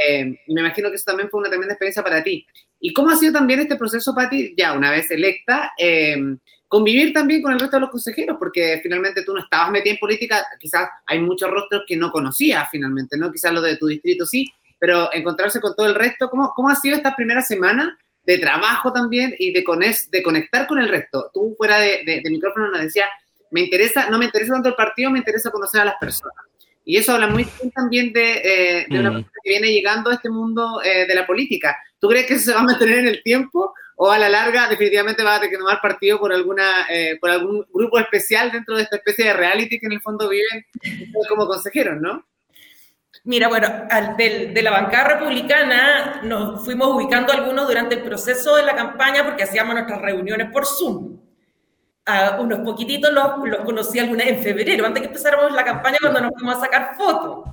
Eh, 0.06 0.40
y 0.46 0.54
me 0.54 0.60
imagino 0.62 0.88
que 0.88 0.96
eso 0.96 1.04
también 1.04 1.30
fue 1.30 1.40
una 1.40 1.50
tremenda 1.50 1.74
experiencia 1.74 2.02
para 2.02 2.22
ti. 2.22 2.46
¿Y 2.80 2.92
cómo 2.92 3.10
ha 3.10 3.16
sido 3.16 3.34
también 3.34 3.60
este 3.60 3.76
proceso, 3.76 4.14
Pati, 4.14 4.54
ya 4.56 4.72
una 4.72 4.90
vez 4.90 5.10
electa? 5.10 5.72
Eh, 5.78 6.16
convivir 6.66 7.12
también 7.12 7.42
con 7.42 7.52
el 7.52 7.60
resto 7.60 7.76
de 7.76 7.82
los 7.82 7.90
consejeros, 7.90 8.36
porque 8.38 8.80
finalmente 8.82 9.24
tú 9.24 9.34
no 9.34 9.40
estabas 9.40 9.70
metida 9.70 9.92
en 9.92 9.98
política, 9.98 10.46
quizás 10.58 10.88
hay 11.04 11.18
muchos 11.18 11.50
rostros 11.50 11.82
que 11.86 11.96
no 11.96 12.10
conocías 12.10 12.68
finalmente, 12.70 13.16
¿no? 13.18 13.30
Quizás 13.30 13.52
los 13.52 13.64
de 13.64 13.76
tu 13.76 13.88
distrito 13.88 14.24
sí, 14.24 14.50
pero 14.78 15.12
encontrarse 15.12 15.60
con 15.60 15.74
todo 15.74 15.86
el 15.86 15.94
resto, 15.94 16.30
¿cómo, 16.30 16.52
cómo 16.54 16.70
ha 16.70 16.76
sido 16.76 16.96
esta 16.96 17.14
primera 17.14 17.42
semana 17.42 17.98
de 18.24 18.38
trabajo 18.38 18.92
también 18.92 19.34
y 19.38 19.52
de, 19.52 19.64
de 20.10 20.22
conectar 20.22 20.66
con 20.66 20.78
el 20.78 20.88
resto? 20.88 21.30
Tú 21.32 21.54
fuera 21.56 21.78
de, 21.78 22.02
de, 22.04 22.30
micrófono 22.30 22.70
nos 22.70 22.82
decías 22.82 23.08
me 23.50 23.60
interesa, 23.62 24.08
no 24.08 24.18
me 24.18 24.26
interesa 24.26 24.52
tanto 24.52 24.68
el 24.68 24.74
partido, 24.76 25.10
me 25.10 25.18
interesa 25.18 25.50
conocer 25.50 25.80
a 25.80 25.84
las 25.84 25.96
personas. 25.96 26.34
Y 26.84 26.96
eso 26.96 27.12
habla 27.12 27.26
muy 27.26 27.44
bien 27.44 27.70
también 27.72 28.12
de, 28.12 28.32
eh, 28.32 28.86
de 28.88 29.00
una 29.00 29.10
mm. 29.10 29.14
persona 29.14 29.32
que 29.42 29.50
viene 29.50 29.72
llegando 29.72 30.10
a 30.10 30.14
este 30.14 30.30
mundo 30.30 30.80
eh, 30.82 31.06
de 31.06 31.14
la 31.14 31.26
política. 31.26 31.76
¿Tú 31.98 32.08
crees 32.08 32.26
que 32.26 32.34
eso 32.34 32.46
se 32.46 32.54
va 32.54 32.60
a 32.60 32.64
mantener 32.64 32.98
en 33.00 33.08
el 33.08 33.22
tiempo 33.22 33.74
o 33.96 34.10
a 34.10 34.18
la 34.18 34.30
larga 34.30 34.66
definitivamente 34.68 35.22
va 35.22 35.34
a 35.34 35.40
tener 35.40 35.50
que 35.50 35.58
tomar 35.58 35.80
partido 35.82 36.18
por, 36.18 36.32
alguna, 36.32 36.86
eh, 36.88 37.18
por 37.20 37.28
algún 37.28 37.66
grupo 37.72 37.98
especial 37.98 38.50
dentro 38.50 38.76
de 38.76 38.84
esta 38.84 38.96
especie 38.96 39.26
de 39.26 39.34
reality 39.34 39.78
que 39.78 39.86
en 39.86 39.92
el 39.92 40.00
fondo 40.00 40.28
viven 40.28 40.64
como 41.28 41.46
consejeros, 41.46 42.00
¿no? 42.00 42.24
Mira, 43.24 43.48
bueno, 43.48 43.68
de, 44.16 44.60
la 44.62 44.70
bancada 44.70 45.16
republicana 45.16 46.20
nos 46.22 46.64
fuimos 46.64 46.88
ubicando 46.88 47.32
algunos 47.32 47.68
durante 47.68 47.96
el 47.96 48.02
proceso 48.02 48.56
de 48.56 48.62
la 48.62 48.74
campaña 48.74 49.24
porque 49.24 49.42
hacíamos 49.42 49.74
nuestras 49.74 50.00
reuniones 50.00 50.50
por 50.50 50.64
Zoom. 50.64 51.20
A 52.06 52.40
unos 52.40 52.60
poquititos 52.60 53.12
los, 53.12 53.46
los 53.46 53.60
conocí 53.60 53.98
alguna 53.98 54.24
en 54.24 54.42
febrero, 54.42 54.86
antes 54.86 55.02
que 55.02 55.08
empezáramos 55.08 55.52
la 55.52 55.64
campaña 55.64 55.98
cuando 56.00 56.20
nos 56.22 56.32
fuimos 56.32 56.56
a 56.56 56.60
sacar 56.60 56.96
fotos. 56.96 57.50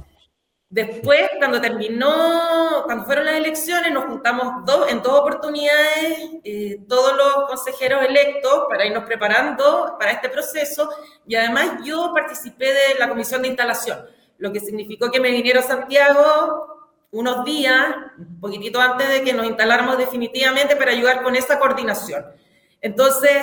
Después, 0.70 1.30
cuando 1.38 1.62
terminó, 1.62 2.84
cuando 2.84 3.06
fueron 3.06 3.26
las 3.26 3.36
elecciones, 3.36 3.90
nos 3.92 4.04
juntamos 4.04 4.66
dos, 4.66 4.92
en 4.92 5.02
dos 5.02 5.14
oportunidades, 5.14 6.20
eh, 6.44 6.80
todos 6.90 7.16
los 7.16 7.48
consejeros 7.48 8.04
electos, 8.04 8.66
para 8.70 8.86
irnos 8.86 9.06
preparando 9.06 9.96
para 9.98 10.12
este 10.12 10.28
proceso. 10.28 10.90
Y 11.26 11.36
además 11.36 11.80
yo 11.86 12.12
participé 12.14 12.66
de 12.66 13.00
la 13.00 13.08
comisión 13.08 13.42
de 13.42 13.48
instalación, 13.48 13.98
lo 14.38 14.52
que 14.52 14.60
significó 14.60 15.12
que 15.12 15.20
me 15.20 15.32
viniera 15.32 15.62
a 15.62 15.64
Santiago 15.64 16.78
unos 17.12 17.46
días, 17.46 17.96
un 18.18 18.40
poquitito 18.40 18.80
antes 18.80 19.10
de 19.10 19.24
que 19.24 19.34
nos 19.34 19.46
instaláramos 19.46 19.98
definitivamente 19.98 20.76
para 20.76 20.92
ayudar 20.92 21.24
con 21.24 21.36
esa 21.36 21.58
coordinación. 21.60 22.26
Entonces, 22.82 23.36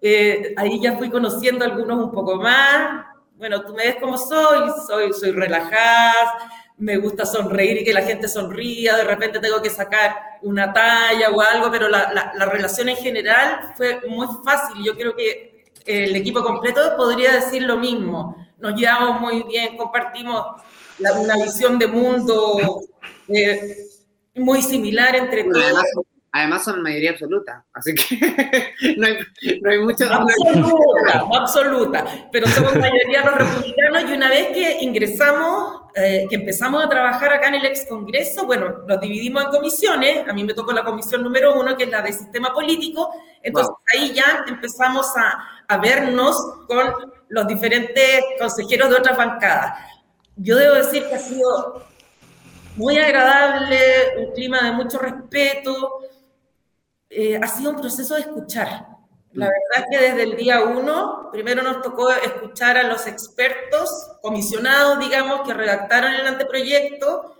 eh, 0.00 0.54
ahí 0.56 0.80
ya 0.80 0.96
fui 0.96 1.10
conociendo 1.10 1.64
a 1.64 1.68
algunos 1.68 2.04
un 2.04 2.12
poco 2.12 2.36
más. 2.36 3.06
Bueno, 3.36 3.62
tú 3.62 3.74
me 3.74 3.84
ves 3.84 3.96
como 4.00 4.16
soy, 4.16 4.70
soy, 4.86 5.12
soy 5.12 5.32
relajada, 5.32 6.38
me 6.78 6.96
gusta 6.96 7.26
sonreír 7.26 7.78
y 7.78 7.84
que 7.84 7.92
la 7.92 8.02
gente 8.02 8.28
sonría, 8.28 8.96
de 8.96 9.04
repente 9.04 9.40
tengo 9.40 9.60
que 9.60 9.70
sacar 9.70 10.14
una 10.42 10.72
talla 10.72 11.30
o 11.30 11.40
algo, 11.40 11.70
pero 11.70 11.88
la, 11.88 12.32
la, 12.34 12.46
relación 12.46 12.88
en 12.88 12.96
general 12.96 13.72
fue 13.76 14.00
muy 14.08 14.26
fácil. 14.44 14.82
Yo 14.84 14.96
creo 14.96 15.14
que 15.14 15.64
el 15.84 16.14
equipo 16.16 16.42
completo 16.42 16.96
podría 16.96 17.32
decir 17.32 17.62
lo 17.62 17.76
mismo. 17.76 18.47
Nos 18.58 18.74
llevamos 18.74 19.20
muy 19.20 19.42
bien, 19.44 19.76
compartimos 19.76 20.62
una 20.98 21.36
visión 21.36 21.78
de 21.78 21.86
mundo 21.86 22.80
eh, 23.28 23.86
muy 24.34 24.62
similar 24.62 25.14
entre 25.16 25.44
todos. 25.44 25.84
Además 26.30 26.62
son 26.62 26.82
mayoría 26.82 27.12
absoluta, 27.12 27.64
así 27.72 27.94
que 27.94 28.16
no, 28.98 29.06
hay, 29.06 29.16
no 29.62 29.70
hay 29.70 29.78
mucho... 29.78 30.04
Absoluta, 30.12 31.26
absoluta, 31.32 32.28
pero 32.30 32.46
somos 32.48 32.74
mayoría 32.76 33.24
los 33.24 33.34
republicanos 33.34 34.10
y 34.10 34.12
una 34.12 34.28
vez 34.28 34.48
que 34.48 34.76
ingresamos, 34.82 35.82
eh, 35.94 36.26
que 36.28 36.36
empezamos 36.36 36.84
a 36.84 36.88
trabajar 36.88 37.32
acá 37.32 37.48
en 37.48 37.54
el 37.54 37.64
ex 37.64 37.86
Congreso, 37.88 38.44
bueno, 38.44 38.80
nos 38.86 39.00
dividimos 39.00 39.44
en 39.44 39.50
comisiones, 39.50 40.28
a 40.28 40.32
mí 40.34 40.44
me 40.44 40.52
tocó 40.52 40.72
la 40.72 40.84
comisión 40.84 41.22
número 41.22 41.58
uno, 41.58 41.76
que 41.78 41.84
es 41.84 41.90
la 41.90 42.02
de 42.02 42.12
sistema 42.12 42.52
político, 42.52 43.10
entonces 43.42 43.74
ahí 43.94 44.12
ya 44.12 44.44
empezamos 44.46 45.06
a, 45.16 45.64
a 45.66 45.78
vernos 45.78 46.36
con 46.66 47.10
los 47.28 47.46
diferentes 47.46 48.22
consejeros 48.38 48.90
de 48.90 48.96
otras 48.96 49.16
bancadas. 49.16 49.80
Yo 50.36 50.56
debo 50.56 50.74
decir 50.74 51.06
que 51.08 51.14
ha 51.14 51.18
sido 51.18 51.86
muy 52.76 52.96
agradable, 52.96 53.78
un 54.18 54.32
clima 54.32 54.62
de 54.62 54.72
mucho 54.72 54.98
respeto, 54.98 56.00
eh, 57.10 57.38
ha 57.42 57.46
sido 57.48 57.70
un 57.70 57.80
proceso 57.80 58.14
de 58.14 58.20
escuchar. 58.20 58.86
La 59.32 59.46
mm. 59.46 59.48
verdad 59.48 59.76
es 59.76 59.84
que 59.90 60.04
desde 60.04 60.22
el 60.22 60.36
día 60.36 60.62
uno, 60.62 61.28
primero 61.32 61.62
nos 61.62 61.82
tocó 61.82 62.10
escuchar 62.10 62.76
a 62.76 62.84
los 62.84 63.06
expertos, 63.06 63.90
comisionados, 64.22 65.00
digamos, 65.00 65.46
que 65.46 65.54
redactaron 65.54 66.12
el 66.14 66.26
anteproyecto. 66.26 67.36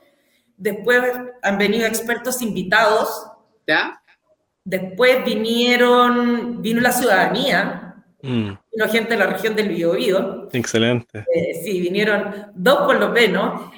Después 0.57 1.03
han 1.43 1.59
venido 1.59 1.87
expertos 1.87 2.43
invitados. 2.43 3.27
¿Ya? 3.67 4.03
Después 4.65 5.25
vinieron, 5.25 6.61
vino 6.61 6.81
la 6.81 6.93
ciudadanía, 6.93 7.88
mm. 8.23 8.53
vino 8.73 8.89
gente 8.91 9.11
de 9.11 9.17
la 9.17 9.27
región 9.27 9.55
del 9.55 9.69
Biobío. 9.69 10.49
Excelente. 10.53 11.25
Eh, 11.35 11.61
sí, 11.63 11.81
vinieron 11.81 12.53
dos 12.55 12.79
por 12.87 12.99
lo 12.99 13.09
menos. 13.11 13.71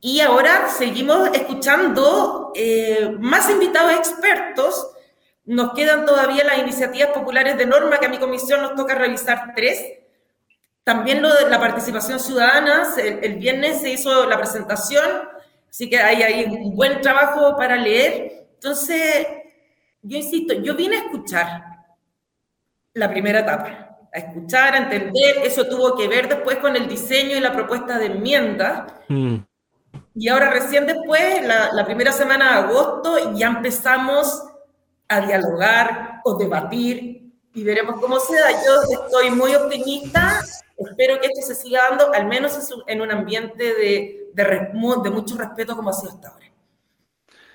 Y 0.00 0.20
ahora 0.20 0.68
seguimos 0.68 1.30
escuchando 1.34 2.52
eh, 2.54 3.16
más 3.18 3.50
invitados 3.50 3.92
expertos 3.94 4.92
nos 5.46 5.74
quedan 5.74 6.04
todavía 6.04 6.44
las 6.44 6.58
iniciativas 6.58 7.10
populares 7.10 7.56
de 7.56 7.66
norma, 7.66 7.98
que 7.98 8.06
a 8.06 8.10
mi 8.10 8.18
comisión 8.18 8.62
nos 8.62 8.74
toca 8.74 8.96
revisar 8.96 9.52
tres. 9.54 9.80
También 10.82 11.22
lo 11.22 11.32
de 11.32 11.48
la 11.48 11.60
participación 11.60 12.18
ciudadana, 12.18 12.94
el, 12.98 13.34
viernes 13.36 13.80
se 13.80 13.90
hizo 13.90 14.28
la 14.28 14.38
presentación, 14.38 15.08
así 15.70 15.88
que 15.88 15.98
hay 15.98 16.22
ahí 16.22 16.44
un 16.44 16.74
buen 16.74 17.00
trabajo 17.00 17.56
para 17.56 17.76
leer. 17.76 18.48
Entonces, 18.54 19.26
yo 20.02 20.18
insisto, 20.18 20.54
yo 20.54 20.74
vine 20.74 20.96
a 20.96 21.00
escuchar 21.00 21.62
la 22.96 23.10
primera 23.10 23.40
etapa, 23.40 23.98
a 24.12 24.18
escuchar, 24.18 24.74
a 24.74 24.78
entender, 24.78 25.38
eso 25.44 25.66
tuvo 25.66 25.94
que 25.96 26.08
ver 26.08 26.28
después 26.28 26.56
con 26.56 26.74
el 26.76 26.88
diseño 26.88 27.36
y 27.36 27.40
la 27.40 27.52
propuesta 27.52 27.98
de 27.98 28.06
enmienda. 28.06 28.86
Mm. 29.08 29.36
Y 30.14 30.28
ahora 30.28 30.48
recién 30.48 30.86
después, 30.86 31.46
la, 31.46 31.72
la 31.72 31.84
primera 31.84 32.10
semana 32.10 32.52
de 32.52 32.66
agosto, 32.66 33.34
ya 33.34 33.48
empezamos 33.48 34.44
a 35.08 35.20
dialogar 35.20 36.22
o 36.24 36.36
debatir 36.38 37.34
y 37.52 37.64
veremos 37.64 38.00
cómo 38.00 38.18
se 38.18 38.34
da. 38.34 38.50
Yo 38.50 39.02
estoy 39.04 39.30
muy 39.30 39.54
optimista, 39.54 40.40
espero 40.78 41.20
que 41.20 41.26
esto 41.26 41.46
se 41.46 41.54
siga 41.54 41.82
dando, 41.90 42.14
al 42.14 42.26
menos 42.26 42.58
en 42.86 43.00
un 43.02 43.10
ambiente 43.10 43.74
de, 43.74 44.30
de, 44.32 44.70
de 45.04 45.10
mucho 45.10 45.36
respeto 45.36 45.76
como 45.76 45.90
ha 45.90 45.92
sido 45.92 46.12
hasta 46.12 46.28
ahora. 46.28 46.45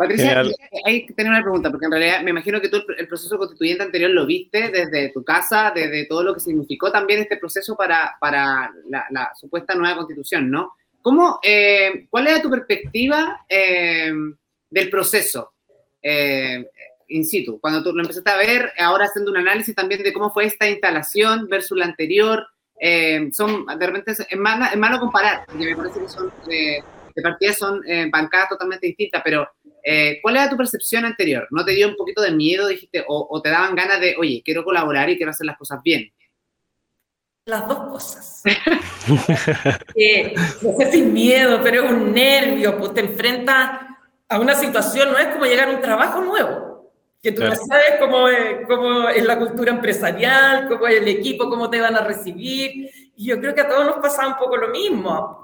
Patricia, 0.01 0.43
hay 0.84 1.05
que 1.05 1.13
tener 1.13 1.31
una 1.31 1.41
pregunta, 1.41 1.70
porque 1.70 1.86
en 1.86 1.91
realidad 1.91 2.22
me 2.24 2.31
imagino 2.31 2.60
que 2.60 2.70
tú 2.70 2.81
el 2.98 3.08
proceso 3.08 3.38
constituyente 3.38 3.84
anterior 3.84 4.10
lo 4.10 4.25
viste 4.25 4.70
desde 4.70 5.10
tu 5.10 5.24
casa, 5.24 5.72
desde 5.74 6.05
todo 6.05 6.24
lo 6.24 6.34
que 6.34 6.39
significó 6.39 6.91
también 6.91 7.22
este 7.22 7.38
proceso 7.38 7.75
para, 7.75 8.15
para 8.20 8.72
la, 8.89 9.31
supuesta 9.39 9.75
nueva 9.75 9.98
constitución, 9.98 10.50
¿no? 10.50 10.74
¿Cómo, 11.01 11.39
eh, 11.43 12.08
¿Cuál 12.10 12.27
era 12.27 12.41
tu 12.41 12.50
perspectiva 12.50 13.46
eh, 13.48 14.12
del 14.70 14.89
proceso? 14.89 15.53
Eh, 16.01 16.65
in 17.10 17.25
situ. 17.25 17.60
Cuando 17.60 17.84
tú 17.84 17.93
lo 17.93 18.01
empezaste 18.01 18.31
a 18.31 18.38
ver, 18.38 18.72
ahora 18.79 19.05
haciendo 19.05 19.31
un 19.31 19.38
análisis 19.38 19.75
también 19.75 20.01
de 20.01 20.13
cómo 20.13 20.31
fue 20.31 20.46
esta 20.46 20.67
instalación 20.67 21.48
versus 21.48 21.77
la 21.77 21.86
anterior, 21.86 22.48
eh, 22.79 23.29
son, 23.31 23.65
de 23.67 23.86
repente 23.86 24.12
es 24.12 24.38
malo, 24.38 24.65
es 24.65 24.77
malo 24.77 25.00
comparar, 25.00 25.46
porque 25.46 25.65
me 25.65 25.75
parece 25.75 26.00
que 26.00 26.10
son, 26.10 26.31
eh, 26.50 26.81
de 27.15 27.22
partida 27.22 27.53
son 27.53 27.82
eh, 27.88 28.10
bancadas 28.12 28.50
totalmente 28.50 28.88
distintas, 28.88 29.22
pero 29.24 29.48
¿cuál 30.22 30.36
era 30.36 30.50
tu 30.50 30.58
percepción 30.58 31.06
anterior? 31.06 31.48
¿No 31.50 31.65
te 31.65 31.72
dio 31.72 31.88
un 31.88 31.96
poquito 31.96 32.22
de 32.22 32.32
miedo, 32.32 32.68
dijiste, 32.68 33.03
o, 33.08 33.41
te 33.41 33.50
daban 33.50 33.75
ganas 33.75 34.00
de, 34.00 34.15
oye, 34.18 34.41
quiero 34.46 34.63
colaborar 34.63 35.10
y 35.10 35.18
quiero 35.18 35.32
hacer 35.32 35.48
las 35.48 35.58
cosas 35.58 35.82
bien? 35.84 36.12
Las 37.46 37.68
dos 37.68 37.80
cosas. 37.89 38.44
no 40.62 40.77
sé 40.77 40.91
sin 40.91 41.12
miedo, 41.12 41.60
pero 41.63 41.84
es 41.84 41.91
un 41.91 42.13
nervio, 42.13 42.77
pues 42.77 42.94
te 42.94 43.01
enfrentas 43.01 43.82
a 44.30 44.39
una 44.39 44.53
situación, 44.53 45.12
no 45.12 45.18
es 45.18 45.27
como 45.27 45.46
llegar 45.46 45.70
a 45.70 45.72
un 45.72 45.82
trabajo 45.82 46.22
nuevo 46.22 46.72
que 47.22 47.32
tú 47.32 47.44
no 47.44 47.56
sabes 47.56 47.98
cómo 48.00 48.27
es, 48.27 48.68
cómo 48.68 49.10
es 49.10 49.24
la 49.24 49.38
cultura 49.38 49.72
empresarial, 49.72 50.68
cómo 50.68 50.88
es 50.88 51.01
el 51.01 51.08
equipo, 51.08 51.50
cómo 51.50 51.70
te 51.70 51.80
van 51.80 51.96
a 51.96 52.01
recibir. 52.01 52.89
Y 53.15 53.27
yo 53.27 53.39
creo 53.39 53.53
que 53.53 53.62
a 53.62 53.70
todos 53.70 53.86
nos 53.86 53.98
pasa 53.98 54.27
un 54.27 54.38
poco 54.38 54.58
lo 54.58 54.70
mismo. 54.70 55.41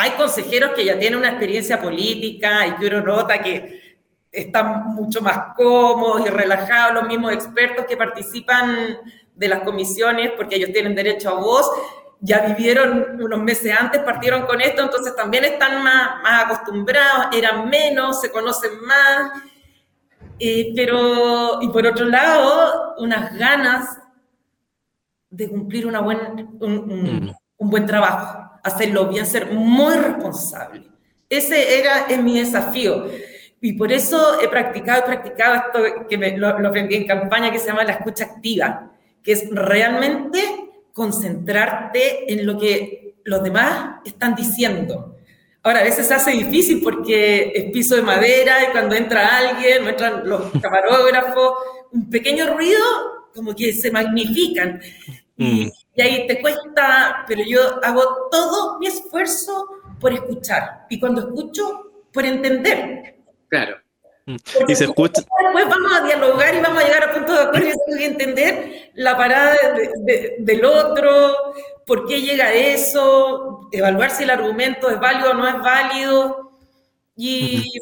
Hay 0.00 0.12
consejeros 0.12 0.70
que 0.76 0.84
ya 0.84 0.96
tienen 0.96 1.18
una 1.18 1.30
experiencia 1.30 1.80
política 1.80 2.64
y 2.68 2.76
que 2.76 2.86
uno 2.86 3.00
nota 3.00 3.42
que 3.42 3.98
están 4.30 4.94
mucho 4.94 5.20
más 5.20 5.54
cómodos 5.56 6.24
y 6.24 6.30
relajados, 6.30 6.94
los 6.94 7.08
mismos 7.08 7.32
expertos 7.32 7.84
que 7.84 7.96
participan 7.96 8.96
de 9.34 9.48
las 9.48 9.60
comisiones 9.60 10.30
porque 10.36 10.54
ellos 10.54 10.70
tienen 10.72 10.94
derecho 10.94 11.30
a 11.30 11.40
voz, 11.40 11.68
ya 12.20 12.40
vivieron 12.46 13.20
unos 13.20 13.40
meses 13.40 13.76
antes, 13.76 14.00
partieron 14.02 14.46
con 14.46 14.60
esto, 14.60 14.82
entonces 14.82 15.16
también 15.16 15.44
están 15.44 15.82
más, 15.82 16.22
más 16.22 16.44
acostumbrados, 16.44 17.34
eran 17.36 17.68
menos, 17.68 18.20
se 18.20 18.30
conocen 18.30 18.80
más. 18.80 19.32
Eh, 20.38 20.72
pero, 20.76 21.60
y 21.60 21.68
por 21.70 21.84
otro 21.84 22.06
lado, 22.06 22.94
unas 22.98 23.36
ganas 23.36 23.98
de 25.28 25.48
cumplir 25.48 25.88
una 25.88 26.00
buen, 26.00 26.56
un, 26.60 27.26
mm. 27.26 27.34
un, 27.58 27.70
buen 27.70 27.84
trabajo, 27.84 28.47
hacerlo 28.68 29.08
bien, 29.08 29.26
ser 29.26 29.52
muy 29.52 29.94
responsable. 29.94 30.82
Ese 31.28 31.80
era 31.80 32.06
es 32.08 32.22
mi 32.22 32.38
desafío. 32.38 33.06
Y 33.60 33.72
por 33.72 33.90
eso 33.92 34.40
he 34.40 34.48
practicado, 34.48 35.00
he 35.00 35.06
practicado 35.06 35.54
esto 35.56 36.06
que 36.08 36.16
me, 36.16 36.36
lo, 36.36 36.58
lo 36.58 36.68
aprendí 36.68 36.94
en 36.94 37.06
campaña 37.06 37.50
que 37.50 37.58
se 37.58 37.66
llama 37.66 37.84
la 37.84 37.92
escucha 37.92 38.24
activa, 38.24 38.92
que 39.22 39.32
es 39.32 39.50
realmente 39.50 40.40
concentrarte 40.92 42.32
en 42.32 42.46
lo 42.46 42.58
que 42.58 43.16
los 43.24 43.42
demás 43.42 43.96
están 44.04 44.34
diciendo 44.34 45.18
Ahora, 45.68 45.80
a 45.80 45.84
veces 45.84 46.06
se 46.06 46.14
hace 46.14 46.30
difícil 46.30 46.80
porque 46.82 47.52
es 47.54 47.70
piso 47.72 47.96
de 47.96 48.00
madera 48.00 48.64
y 48.64 48.72
cuando 48.72 48.94
entra 48.94 49.36
alguien, 49.36 49.86
entran 49.86 50.26
los 50.28 50.50
camarógrafos, 50.62 51.52
un 51.92 52.08
pequeño 52.08 52.54
ruido 52.54 52.80
como 53.34 53.54
que 53.54 53.72
se 53.72 53.90
magnifican. 53.90 54.80
Y, 55.38 55.64
mm. 55.64 55.72
y, 55.94 56.02
ahí 56.02 56.26
te 56.26 56.40
cuesta, 56.40 57.24
pero 57.26 57.42
yo 57.46 57.82
hago 57.82 58.28
todo 58.30 58.78
mi 58.78 58.88
esfuerzo 58.88 59.66
por 59.98 60.12
escuchar. 60.12 60.86
Y 60.90 61.00
cuando 61.00 61.22
escucho, 61.22 61.92
por 62.12 62.24
entender. 62.24 63.16
Claro. 63.48 63.78
Mm. 64.28 64.36
y 64.68 64.74
se 64.74 64.84
escucha. 64.84 65.22
Después 65.42 65.68
vamos 65.68 65.92
a 65.92 66.04
dialogar 66.04 66.54
y 66.54 66.60
vamos 66.60 66.82
a 66.82 66.86
llegar 66.86 67.04
a 67.08 67.14
punto 67.14 67.32
de 67.32 67.40
acuerdo 67.40 67.68
y 67.98 68.04
entender 68.04 68.90
la 68.94 69.16
parada 69.16 69.56
del 70.38 70.64
otro, 70.66 71.54
por 71.86 72.06
qué 72.06 72.20
llega 72.20 72.52
eso, 72.52 73.68
evaluar 73.72 74.10
si 74.10 74.24
el 74.24 74.30
argumento 74.30 74.90
es 74.90 75.00
válido 75.00 75.30
o 75.30 75.34
no 75.34 75.48
es 75.48 75.58
válido. 75.62 76.52
Y, 77.16 77.72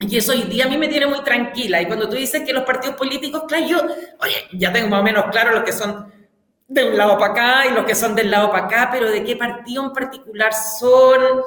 y 0.00 0.16
eso 0.16 0.32
hoy 0.32 0.42
día 0.42 0.64
a 0.64 0.68
mí 0.68 0.76
me 0.76 0.88
tiene 0.88 1.06
muy 1.06 1.22
tranquila. 1.22 1.80
Y 1.80 1.86
cuando 1.86 2.08
tú 2.08 2.16
dices 2.16 2.42
que 2.42 2.52
los 2.52 2.64
partidos 2.64 2.96
políticos, 2.96 3.44
claro, 3.46 3.66
yo, 3.66 3.78
oye, 4.18 4.48
ya 4.52 4.72
tengo 4.72 4.88
más 4.88 5.00
o 5.00 5.04
menos 5.04 5.26
claro 5.30 5.52
los 5.52 5.62
que 5.62 5.72
son 5.72 6.12
de 6.70 6.84
un 6.84 6.96
lado 6.96 7.18
para 7.18 7.32
acá 7.32 7.66
y 7.66 7.74
los 7.74 7.84
que 7.84 7.96
son 7.96 8.14
del 8.14 8.30
lado 8.30 8.50
para 8.50 8.66
acá, 8.66 8.88
pero 8.92 9.10
de 9.10 9.24
qué 9.24 9.34
partido 9.34 9.84
en 9.84 9.92
particular 9.92 10.52
son, 10.54 11.42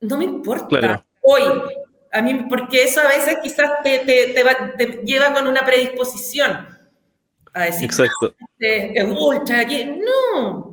no 0.00 0.16
me 0.16 0.24
importa. 0.24 1.04
Hoy, 1.20 1.42
a 2.12 2.22
mí, 2.22 2.46
porque 2.48 2.84
eso 2.84 3.00
a 3.00 3.08
veces 3.08 3.38
quizás 3.42 3.82
te, 3.82 3.98
te, 3.98 5.00
lleva 5.04 5.34
con 5.34 5.48
una 5.48 5.64
predisposición 5.64 6.68
a 7.52 7.64
decir, 7.64 7.86
Exacto. 7.86 8.32
es 8.60 9.04
ultra, 9.04 9.64
no, 9.64 10.69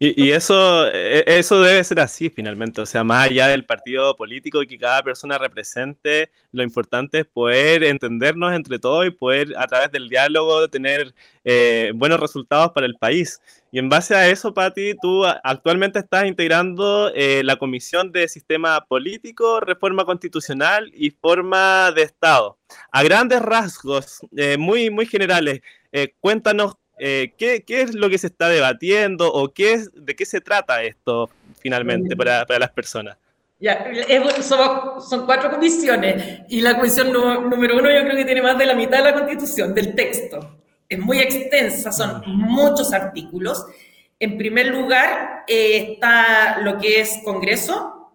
y, 0.00 0.30
eso, 0.30 0.86
e, 0.92 1.24
eso 1.26 1.60
debe 1.60 1.82
ser 1.82 1.98
así 1.98 2.30
finalmente, 2.30 2.80
o 2.80 2.86
sea, 2.86 3.02
más 3.02 3.28
allá 3.28 3.48
del 3.48 3.64
partido 3.64 4.14
político 4.16 4.62
y 4.62 4.68
que 4.68 4.78
cada 4.78 5.02
persona 5.02 5.38
represente, 5.38 6.30
lo 6.52 6.62
importante 6.62 7.20
es 7.20 7.26
poder 7.26 7.82
entendernos 7.82 8.52
entre 8.52 8.78
todos 8.78 9.06
y 9.06 9.10
poder 9.10 9.54
a 9.56 9.66
través 9.66 9.90
del 9.90 10.08
diálogo 10.08 10.68
tener 10.68 11.12
eh, 11.44 11.90
buenos 11.96 12.20
resultados 12.20 12.70
para 12.72 12.86
el 12.86 12.94
país. 12.94 13.40
Y 13.72 13.80
en 13.80 13.88
base 13.88 14.14
a 14.14 14.28
eso, 14.28 14.54
Patti, 14.54 14.94
tú 15.02 15.24
actualmente 15.26 15.98
estás 15.98 16.26
integrando 16.26 17.10
eh, 17.14 17.42
la 17.42 17.56
Comisión 17.56 18.12
de 18.12 18.28
Sistema 18.28 18.84
Político, 18.86 19.58
Reforma 19.58 20.04
Constitucional 20.04 20.92
y 20.94 21.10
Forma 21.10 21.90
de 21.90 22.02
Estado. 22.02 22.56
A 22.92 23.02
grandes 23.02 23.42
rasgos, 23.42 24.20
eh, 24.36 24.56
muy, 24.58 24.90
muy 24.90 25.06
generales, 25.06 25.60
cuéntanos 26.20 26.76
eh, 26.98 27.32
¿qué, 27.36 27.62
es 27.66 27.94
lo 27.94 28.08
que 28.10 28.18
se 28.18 28.28
está 28.28 28.48
debatiendo 28.48 29.32
o 29.32 29.52
qué 29.52 29.72
es, 29.74 29.90
de 29.94 30.14
qué 30.14 30.24
se 30.26 30.40
trata 30.40 30.82
esto 30.82 31.30
finalmente 31.58 32.16
para, 32.16 32.44
las 32.58 32.70
personas? 32.70 33.16
Ya, 33.60 33.86
son 34.40 35.26
cuatro 35.26 35.50
comisiones 35.50 36.40
y 36.48 36.60
la 36.60 36.76
comisión 36.76 37.12
número 37.12 37.76
uno 37.76 37.90
yo 37.90 38.02
creo 38.04 38.16
que 38.16 38.24
tiene 38.24 38.42
más 38.42 38.56
de 38.56 38.66
la 38.66 38.74
mitad 38.74 38.98
de 38.98 39.04
la 39.04 39.14
constitución, 39.14 39.74
del 39.74 39.94
texto. 39.94 40.58
Es 40.88 40.98
muy 40.98 41.18
extensa, 41.18 41.92
son 41.92 42.22
muchos 42.26 42.92
artículos. 42.92 43.66
En 44.18 44.38
primer 44.38 44.68
lugar 44.68 45.44
eh, 45.46 45.92
está 45.92 46.60
lo 46.60 46.78
que 46.78 47.00
es 47.00 47.20
Congreso, 47.24 48.12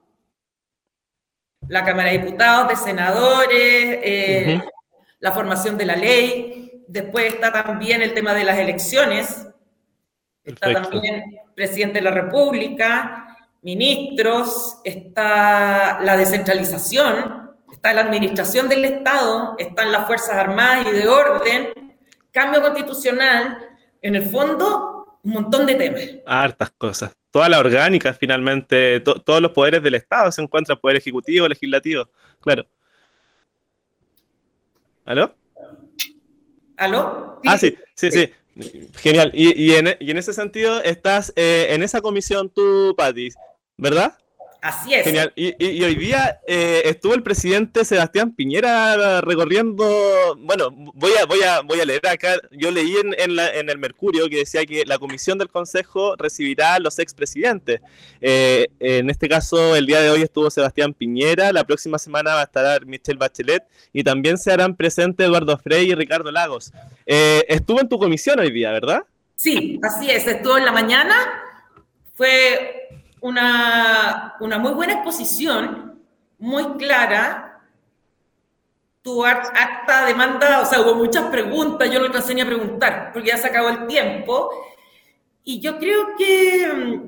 la 1.67 1.85
Cámara 1.85 2.11
de 2.11 2.19
Diputados, 2.19 2.69
de 2.69 2.75
Senadores, 2.75 3.99
eh, 4.03 4.61
la 5.19 5.31
formación 5.31 5.77
de 5.77 5.85
la 5.85 5.95
ley, 5.95 6.72
Después 6.87 7.33
está 7.33 7.51
también 7.51 8.01
el 8.01 8.13
tema 8.13 8.33
de 8.33 8.43
las 8.43 8.57
elecciones. 8.57 9.47
Está 10.43 10.73
también 10.73 11.23
presidente 11.55 11.99
de 11.99 12.03
la 12.03 12.11
República, 12.11 13.37
ministros, 13.61 14.79
está 14.83 15.99
la 16.01 16.17
descentralización, 16.17 17.51
está 17.71 17.93
la 17.93 18.01
administración 18.01 18.67
del 18.67 18.85
Estado, 18.85 19.55
están 19.57 19.91
las 19.91 20.05
Fuerzas 20.05 20.35
Armadas 20.35 20.87
y 20.87 20.91
de 20.91 21.07
orden, 21.07 21.97
cambio 22.31 22.61
constitucional, 22.61 23.57
en 24.01 24.15
el 24.15 24.23
fondo, 24.23 25.19
un 25.23 25.31
montón 25.31 25.65
de 25.65 25.75
temas. 25.75 26.03
Hartas 26.25 26.71
cosas. 26.77 27.15
Toda 27.31 27.47
la 27.47 27.59
orgánica, 27.59 28.13
finalmente, 28.13 28.99
todos 28.99 29.41
los 29.41 29.51
poderes 29.51 29.81
del 29.81 29.95
Estado 29.95 30.31
se 30.31 30.41
encuentran, 30.41 30.77
poder 30.77 30.97
ejecutivo, 30.97 31.47
legislativo, 31.47 32.09
claro. 32.41 32.67
¿Aló? 35.05 35.33
¿Aló? 36.77 37.41
Ah, 37.45 37.57
sí, 37.57 37.75
sí, 37.95 38.11
sí. 38.11 38.31
Genial. 38.97 39.31
Y, 39.33 39.73
en, 39.73 39.87
ese 40.17 40.33
sentido, 40.33 40.81
estás 40.83 41.33
eh, 41.35 41.67
en 41.71 41.83
esa 41.83 42.01
comisión 42.01 42.49
tú, 42.49 42.93
Patis, 42.97 43.35
¿verdad? 43.77 44.17
Así 44.63 44.93
es. 44.93 45.03
Genial. 45.03 45.33
Y, 45.35 45.83
hoy 45.83 45.95
día 45.95 46.39
eh, 46.47 46.83
estuvo 46.85 47.13
el 47.13 47.21
presidente 47.21 47.83
Sebastián 47.83 48.31
Piñera 48.31 49.19
recorriendo. 49.19 50.37
Bueno, 50.39 50.71
voy 50.71 51.11
a, 51.21 51.25
voy 51.25 51.41
a, 51.43 51.59
voy 51.59 51.81
a 51.81 51.85
leer 51.85 52.07
acá. 52.07 52.37
Yo 52.49 52.71
leí 52.71 52.95
en, 52.95 53.13
en, 53.19 53.69
el 53.69 53.77
Mercurio 53.77 54.29
que 54.29 54.37
decía 54.37 54.65
que 54.65 54.85
la 54.85 54.97
comisión 54.99 55.37
del 55.37 55.49
Consejo 55.49 56.15
recibirá 56.15 56.75
a 56.75 56.79
los 56.79 56.97
expresidentes. 56.99 57.81
Eh, 58.21 58.67
en 58.79 59.09
este 59.09 59.27
caso, 59.27 59.75
el 59.75 59.85
día 59.85 59.99
de 59.99 60.09
hoy 60.09 60.21
estuvo 60.21 60.49
Sebastián 60.49 60.93
Piñera. 60.93 61.51
La 61.51 61.65
próxima 61.65 61.99
semana 61.99 62.33
va 62.35 62.39
a 62.39 62.45
estar 62.45 62.85
Michelle 62.85 63.19
Bachelet. 63.19 63.65
Y 63.91 64.05
también 64.05 64.37
se 64.37 64.53
harán 64.53 64.77
presentes 64.77 65.27
Eduardo 65.27 65.57
Frey 65.57 65.91
y 65.91 65.93
Ricardo 65.93 66.31
Lagos. 66.31 66.71
Eh, 67.05 67.43
estuvo 67.49 67.81
en 67.81 67.89
tu 67.89 67.99
comisión 67.99 68.39
hoy 68.39 68.49
día, 68.49 68.71
¿verdad? 68.71 69.01
Sí, 69.35 69.77
así 69.83 70.09
es. 70.09 70.25
Estuvo 70.25 70.57
en 70.57 70.63
la 70.63 70.71
mañana. 70.71 71.15
Fue 72.13 72.83
una, 73.23 74.35
una 74.41 74.59
muy 74.59 74.73
buena 74.73 74.93
exposición, 74.95 75.97
muy 76.39 76.77
clara. 76.77 77.61
Tu 79.01 79.25
acta 79.25 80.05
demanda, 80.05 80.61
o 80.61 80.65
sea, 80.65 80.81
hubo 80.81 80.95
muchas 80.95 81.27
preguntas, 81.27 81.89
yo 81.89 81.99
no 81.99 82.05
alcancé 82.05 82.35
ni 82.35 82.41
a 82.41 82.45
preguntar, 82.45 83.11
porque 83.13 83.29
ya 83.29 83.37
se 83.37 83.47
acabó 83.47 83.69
el 83.69 83.87
tiempo. 83.87 84.49
Y 85.45 85.61
yo 85.61 85.79
creo 85.79 86.15
que, 86.17 87.01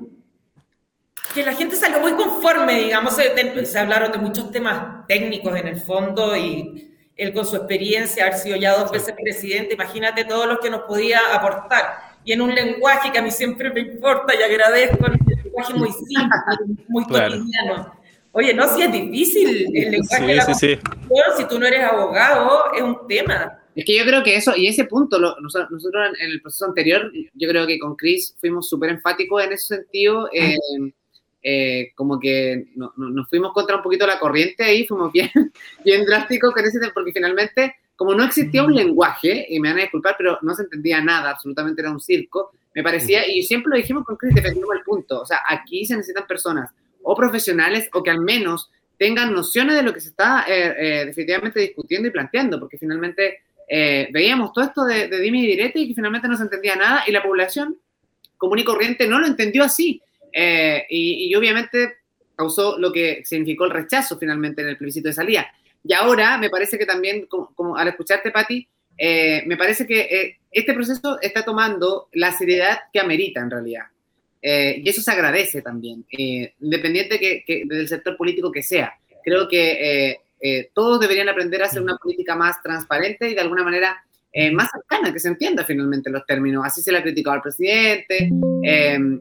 que 1.34 1.44
la 1.44 1.52
gente 1.52 1.76
salió 1.76 2.00
muy 2.00 2.12
conforme, 2.14 2.80
digamos, 2.80 3.14
se, 3.14 3.66
se 3.66 3.78
hablaron 3.78 4.10
de 4.10 4.18
muchos 4.18 4.50
temas 4.50 5.06
técnicos 5.06 5.54
en 5.54 5.68
el 5.68 5.80
fondo 5.80 6.34
y 6.34 6.94
él 7.14 7.34
con 7.34 7.44
su 7.44 7.56
experiencia, 7.56 8.24
haber 8.24 8.38
sido 8.38 8.56
ya 8.56 8.76
dos 8.76 8.90
veces 8.90 9.14
presidente, 9.22 9.74
imagínate 9.74 10.24
todo 10.24 10.46
lo 10.46 10.60
que 10.60 10.70
nos 10.70 10.82
podía 10.82 11.20
aportar. 11.34 12.16
Y 12.24 12.32
en 12.32 12.40
un 12.40 12.54
lenguaje 12.54 13.12
que 13.12 13.18
a 13.18 13.22
mí 13.22 13.30
siempre 13.30 13.70
me 13.70 13.80
importa 13.80 14.34
y 14.34 14.42
agradezco, 14.42 15.06
lenguaje 15.46 15.74
muy 15.74 15.90
simple, 15.92 16.28
muy 16.88 17.04
cotidiano. 17.04 17.92
Oye, 18.32 18.52
no, 18.52 18.68
si 18.68 18.82
es 18.82 18.92
difícil 18.92 19.66
el 19.74 19.92
lenguaje 19.92 20.26
de 20.26 20.34
la 20.34 20.54
sí, 20.54 20.78
si 21.38 21.48
tú 21.48 21.58
no 21.58 21.66
eres 21.66 21.84
abogado, 21.84 22.64
es 22.74 22.82
un 22.82 22.98
tema. 23.08 23.62
Es 23.74 23.84
que 23.84 23.96
yo 23.96 24.04
creo 24.04 24.22
que 24.22 24.36
eso, 24.36 24.54
y 24.56 24.66
ese 24.66 24.84
punto, 24.84 25.18
nosotros, 25.18 25.70
en, 26.20 26.30
el 26.30 26.40
proceso 26.42 26.66
anterior, 26.66 27.10
yo 27.34 27.48
creo 27.48 27.66
que 27.66 27.78
con 27.78 27.96
Chris 27.96 28.34
fuimos 28.38 28.68
súper 28.68 28.90
enfáticos 28.90 29.42
en 29.42 29.52
ese 29.52 29.76
sentido, 29.76 30.28
eh, 30.32 30.56
eh, 31.42 31.92
como 31.94 32.18
que 32.18 32.68
nos 32.74 33.28
fuimos 33.28 33.52
contra 33.52 33.76
un 33.76 33.82
poquito 33.82 34.06
la 34.06 34.18
corriente 34.18 34.64
ahí, 34.64 34.86
fuimos 34.86 35.12
bien, 35.12 35.30
bien 35.84 36.04
drásticos 36.04 36.52
con 36.52 36.64
ese 36.64 36.78
porque 36.92 37.12
finalmente, 37.12 37.76
como 37.96 38.14
no 38.14 38.24
existía 38.24 38.64
un 38.64 38.74
lenguaje, 38.74 39.46
y 39.48 39.60
me 39.60 39.68
van 39.68 39.78
a 39.78 39.82
disculpar, 39.82 40.14
pero 40.18 40.38
no 40.42 40.54
se 40.54 40.62
entendía 40.62 41.00
nada, 41.02 41.30
absolutamente 41.30 41.80
era 41.80 41.90
un 41.90 42.00
circo, 42.00 42.52
me 42.76 42.82
parecía, 42.82 43.26
y 43.26 43.42
siempre 43.42 43.70
lo 43.70 43.76
dijimos 43.78 44.04
con 44.04 44.16
Chris, 44.16 44.34
defendimos 44.34 44.68
el 44.76 44.82
punto, 44.82 45.22
o 45.22 45.24
sea, 45.24 45.40
aquí 45.48 45.86
se 45.86 45.96
necesitan 45.96 46.26
personas 46.26 46.70
o 47.02 47.16
profesionales 47.16 47.88
o 47.94 48.02
que 48.02 48.10
al 48.10 48.20
menos 48.20 48.70
tengan 48.98 49.32
nociones 49.32 49.76
de 49.76 49.82
lo 49.82 49.94
que 49.94 50.00
se 50.00 50.10
está 50.10 50.44
eh, 50.46 50.74
eh, 50.76 51.06
definitivamente 51.06 51.58
discutiendo 51.58 52.06
y 52.06 52.10
planteando, 52.10 52.60
porque 52.60 52.76
finalmente 52.76 53.38
eh, 53.66 54.08
veíamos 54.12 54.52
todo 54.52 54.62
esto 54.62 54.84
de, 54.84 55.08
de 55.08 55.20
Dimi 55.20 55.44
y 55.44 55.46
Direte 55.46 55.78
y 55.78 55.88
que 55.88 55.94
finalmente 55.94 56.28
no 56.28 56.36
se 56.36 56.42
entendía 56.42 56.76
nada 56.76 57.04
y 57.06 57.12
la 57.12 57.22
población 57.22 57.78
común 58.36 58.58
y 58.58 58.64
corriente 58.64 59.08
no 59.08 59.20
lo 59.20 59.26
entendió 59.26 59.64
así. 59.64 60.02
Y, 60.34 61.30
y, 61.30 61.34
obviamente 61.34 61.94
causó 62.36 62.78
lo 62.78 62.92
que 62.92 63.22
significó 63.24 63.64
el 63.64 63.70
rechazo 63.70 64.18
finalmente 64.18 64.60
en 64.60 64.68
el 64.68 64.76
plebiscito 64.76 65.08
de 65.08 65.14
salida. 65.14 65.50
Y 65.82 65.94
ahora 65.94 66.36
me 66.36 66.50
parece 66.50 66.76
que 66.76 66.84
también, 66.84 67.24
como, 67.24 67.54
como 67.54 67.74
al 67.74 67.88
escucharte, 67.88 68.30
Patti, 68.30 68.68
eh, 68.98 69.42
me 69.46 69.56
parece 69.56 69.86
que 69.86 70.00
eh, 70.00 70.38
este 70.58 70.74
proceso 70.74 71.18
está 71.20 71.44
tomando 71.44 72.08
la 72.12 72.32
seriedad 72.32 72.78
que 72.92 73.00
amerita 73.00 73.40
en 73.40 73.50
realidad. 73.50 73.84
Eh, 74.40 74.80
y 74.84 74.88
eso 74.88 75.02
se 75.02 75.10
agradece 75.10 75.62
también, 75.62 76.04
independiente 76.08 77.18
que, 77.18 77.64
del 77.66 77.88
sector 77.88 78.16
político 78.16 78.52
que 78.52 78.62
sea. 78.62 78.92
Creo 79.24 79.48
que 79.48 80.18
todos 80.72 81.00
deberían 81.00 81.28
aprender 81.28 81.62
a 81.62 81.66
hacer 81.66 81.82
una 81.82 81.96
política 81.96 82.36
más 82.36 82.62
transparente 82.62 83.28
y 83.28 83.34
de 83.34 83.40
alguna 83.40 83.64
manera 83.64 84.02
más 84.52 84.70
cercana, 84.70 85.12
que 85.12 85.18
se 85.18 85.28
entienda 85.28 85.64
finalmente 85.64 86.10
los 86.10 86.24
términos. 86.26 86.62
Así 86.64 86.82
se 86.82 86.92
le 86.92 86.98
ha 86.98 87.02
criticado 87.02 87.34
al 87.36 87.42
presidente 87.42 88.30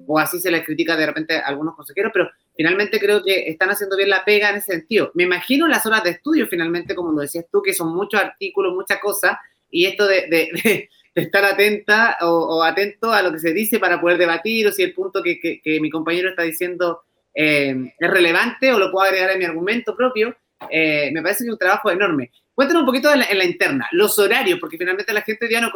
o 0.05 0.19
así 0.19 0.39
se 0.39 0.51
le 0.51 0.63
critica 0.63 0.95
de 0.95 1.05
repente 1.05 1.37
a 1.37 1.47
algunos 1.47 1.75
consejeros, 1.75 2.11
pero 2.13 2.29
finalmente 2.55 2.99
creo 2.99 3.23
que 3.23 3.47
están 3.47 3.69
haciendo 3.69 3.97
bien 3.97 4.09
la 4.09 4.23
pega 4.25 4.49
en 4.49 4.57
ese 4.57 4.73
sentido. 4.73 5.11
Me 5.15 5.23
imagino 5.23 5.67
las 5.67 5.85
horas 5.85 6.03
de 6.03 6.11
estudio 6.11 6.45
finalmente, 6.47 6.93
como 6.93 7.11
lo 7.13 7.21
decías 7.21 7.45
tú, 7.51 7.61
que 7.63 7.73
son 7.73 7.95
muchos 7.95 8.21
artículos, 8.21 8.75
muchas 8.75 8.99
cosas, 8.99 9.37
y 9.71 9.85
esto 9.85 10.05
de, 10.05 10.89
estar 11.15 11.45
atenta 11.45 12.17
o, 12.21 12.61
atento 12.61 13.11
a 13.11 13.21
lo 13.21 13.31
que 13.31 13.39
se 13.39 13.53
dice 13.53 13.79
para 13.79 13.99
poder 14.01 14.17
debatir 14.17 14.67
o 14.67 14.71
si 14.71 14.83
el 14.83 14.93
punto 14.93 15.23
que, 15.23 15.61
mi 15.81 15.89
compañero 15.89 16.29
está 16.29 16.43
diciendo 16.43 17.03
eh, 17.33 17.93
es 17.97 18.09
relevante 18.09 18.71
o 18.71 18.79
lo 18.79 18.91
puedo 18.91 19.07
agregar 19.07 19.31
a 19.31 19.37
mi 19.37 19.45
argumento 19.45 19.95
propio, 19.95 20.35
eh, 20.69 21.09
me 21.13 21.21
parece 21.21 21.43
que 21.43 21.49
es 21.49 21.53
un 21.53 21.59
trabajo 21.59 21.89
enorme. 21.89 22.31
Cuéntanos 22.53 22.81
un 22.81 22.87
poquito 22.87 23.11
en 23.11 23.19
la, 23.19 23.43
interna, 23.43 23.87
los 23.91 24.17
horarios, 24.19 24.59
porque 24.59 24.77
finalmente 24.77 25.13
la 25.13 25.21
gente 25.21 25.49
ya 25.49 25.61
no, 25.61 25.71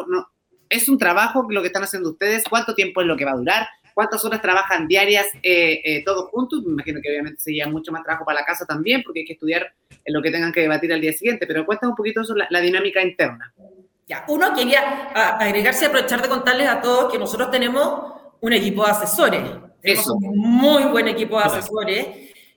¿Es 0.70 0.88
un 0.88 0.98
trabajo 0.98 1.48
lo 1.50 1.62
que 1.62 1.68
están 1.68 1.84
haciendo 1.84 2.12
ustedes? 2.12 2.44
¿Cuánto 2.48 2.76
tiempo 2.76 3.02
es 3.02 3.08
lo 3.08 3.18
que 3.18 3.26
va 3.26 3.32
a 3.32 3.38
durar? 3.38 3.68
¿Cuántas 3.94 4.24
horas 4.24 4.42
trabajan 4.42 4.88
diarias 4.88 5.28
eh, 5.42 6.04
todos 6.06 6.30
juntos? 6.30 6.64
Me 6.64 6.74
imagino 6.74 7.02
que 7.02 7.10
obviamente 7.10 7.42
sería 7.42 7.68
mucho 7.68 7.92
más 7.92 8.04
trabajo 8.04 8.24
para 8.24 8.42
la 8.42 8.46
casa 8.46 8.66
también, 8.66 9.02
porque 9.04 9.22
hay 9.22 9.26
que 9.26 9.34
estudiar 9.34 9.74
lo 10.06 10.22
que 10.22 10.32
tengan 10.32 10.52
que 10.52 10.62
debatir 10.62 10.94
al 10.94 11.02
día 11.02 11.14
siguiente, 11.14 11.48
pero 11.48 11.66
cuéntame 11.66 11.92
un 11.92 11.96
poquito 11.96 12.22
eso, 12.22 12.36
la, 12.36 12.62
dinámica 12.62 13.02
interna. 13.02 13.54
Ya, 14.10 14.26
uno 14.28 14.56
quería 14.56 15.12
agregarse 15.40 15.86
y 15.86 15.88
aprovechar 15.88 16.20
de 16.24 16.30
contarles 16.30 16.68
a 16.68 16.82
todos 16.82 17.12
que 17.12 17.20
nosotros 17.20 17.52
tenemos 17.52 18.12
un 18.42 18.54
equipo 18.54 18.84
de 18.84 18.90
asesores. 18.90 19.44
Tenemos 19.84 20.08
un 20.08 20.36
muy 20.36 20.84
buen 20.86 21.08
equipo 21.08 21.38
de 21.38 21.44
asesores 21.44 22.08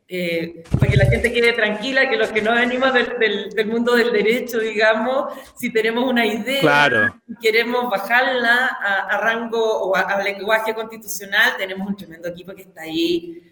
eh, 0.09 0.65
para 0.81 0.91
que 0.91 0.97
la 0.97 1.05
gente 1.05 1.31
quede 1.31 1.53
tranquila, 1.53 2.09
que 2.09 2.17
los 2.17 2.31
que 2.31 2.41
no 2.41 2.55
venimos 2.55 2.95
del, 2.95 3.51
del, 3.55 3.67
mundo 3.67 3.95
del 3.95 4.13
derecho, 4.13 4.61
digamos, 4.61 5.35
si 5.55 5.71
tenemos 5.71 6.09
una 6.09 6.25
idea 6.25 7.15
y 7.29 7.35
queremos 7.37 7.91
bajarla 7.91 8.67
a, 9.11 9.19
rango 9.19 9.63
o 9.63 9.95
a, 9.95 10.23
lenguaje 10.23 10.75
constitucional, 10.75 11.53
tenemos 11.59 11.87
un 11.87 11.97
tremendo 11.97 12.29
equipo 12.29 12.55
que 12.55 12.63
está 12.63 12.81
ahí 12.83 13.43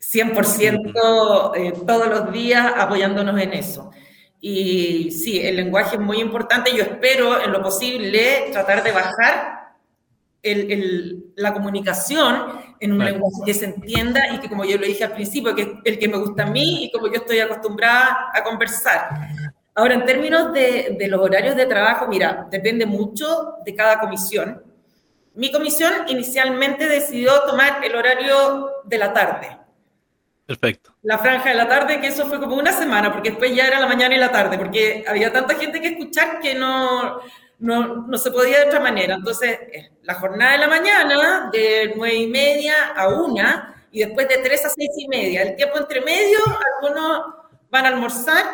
100% 0.00 1.52
eh, 1.56 1.72
todos 1.84 2.06
los 2.06 2.32
días 2.32 2.74
apoyándonos 2.76 3.40
en 3.40 3.54
eso. 3.54 3.90
Y 4.40 5.10
sí, 5.10 5.40
el 5.40 5.56
lenguaje 5.56 5.96
es 5.96 6.02
muy 6.02 6.20
importante. 6.20 6.70
Yo 6.74 6.82
espero, 6.82 7.42
en 7.42 7.52
lo 7.52 7.62
posible, 7.62 8.50
tratar 8.52 8.82
de 8.82 8.92
bajar 8.92 9.58
la 10.42 11.52
comunicación 11.52 12.60
en 12.80 12.92
un 12.92 13.04
lenguaje 13.04 13.42
que 13.44 13.54
se 13.54 13.66
entienda 13.66 14.32
y 14.32 14.38
que, 14.38 14.48
como 14.48 14.64
yo 14.64 14.78
lo 14.78 14.86
dije 14.86 15.04
al 15.04 15.12
principio, 15.12 15.54
que 15.54 15.62
es 15.62 15.68
el 15.84 15.98
que 15.98 16.08
me 16.08 16.16
gusta 16.16 16.44
a 16.44 16.50
mí 16.50 16.84
y 16.84 16.92
como 16.92 17.08
yo 17.08 17.14
estoy 17.14 17.40
acostumbrada 17.40 18.30
a 18.32 18.42
conversar. 18.44 19.08
Ahora, 19.74 19.94
en 19.94 20.04
términos 20.04 20.52
de, 20.52 20.96
de 20.98 21.08
los 21.08 21.20
horarios 21.20 21.56
de 21.56 21.66
trabajo, 21.66 22.06
mira, 22.06 22.48
depende 22.50 22.86
mucho 22.86 23.54
de 23.64 23.74
cada 23.74 23.98
comisión. 23.98 24.62
Mi 25.34 25.52
comisión 25.52 25.92
inicialmente 26.08 26.88
decidió 26.88 27.42
tomar 27.42 27.84
el 27.84 27.94
horario 27.94 28.70
de 28.84 28.98
la 28.98 29.12
tarde. 29.12 29.58
Perfecto. 30.46 30.94
La 31.08 31.16
franja 31.16 31.48
de 31.48 31.54
la 31.54 31.66
tarde, 31.66 32.02
que 32.02 32.08
eso 32.08 32.26
fue 32.26 32.38
como 32.38 32.54
una 32.54 32.70
semana, 32.70 33.10
porque 33.10 33.30
después 33.30 33.56
ya 33.56 33.66
era 33.66 33.80
la 33.80 33.86
mañana 33.86 34.14
y 34.14 34.18
la 34.18 34.30
tarde, 34.30 34.58
porque 34.58 35.06
había 35.08 35.32
tanta 35.32 35.54
gente 35.54 35.80
que 35.80 35.88
escuchar 35.88 36.38
que 36.38 36.54
no, 36.54 37.22
no, 37.60 38.06
no, 38.06 38.18
se 38.18 38.30
podía 38.30 38.58
de 38.58 38.66
otra 38.66 38.80
manera. 38.80 39.14
Entonces, 39.14 39.58
eh, 39.72 39.92
la 40.02 40.16
jornada 40.16 40.52
de 40.52 40.58
la 40.58 40.68
mañana, 40.68 41.48
de 41.50 41.94
nueve 41.96 42.14
y 42.14 42.26
media 42.26 42.88
a 42.94 43.08
una, 43.08 43.86
y 43.90 44.00
después 44.00 44.28
de 44.28 44.36
tres 44.36 44.66
a 44.66 44.68
seis 44.68 44.90
y 44.98 45.08
media. 45.08 45.44
El 45.44 45.56
tiempo 45.56 45.78
entre 45.78 46.02
medio, 46.02 46.40
algunos 46.76 47.36
van 47.70 47.86
a 47.86 47.88
almorzar, 47.88 48.44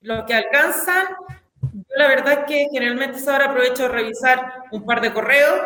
los 0.00 0.24
que 0.24 0.34
alcanzan. 0.34 1.06
Yo 1.62 1.96
la 1.96 2.08
verdad 2.08 2.32
es 2.32 2.46
que 2.48 2.66
generalmente 2.72 3.20
ahora 3.30 3.44
aprovecho 3.44 3.84
de 3.84 3.90
revisar 3.90 4.64
un 4.72 4.84
par 4.84 5.00
de 5.00 5.12
correos, 5.12 5.60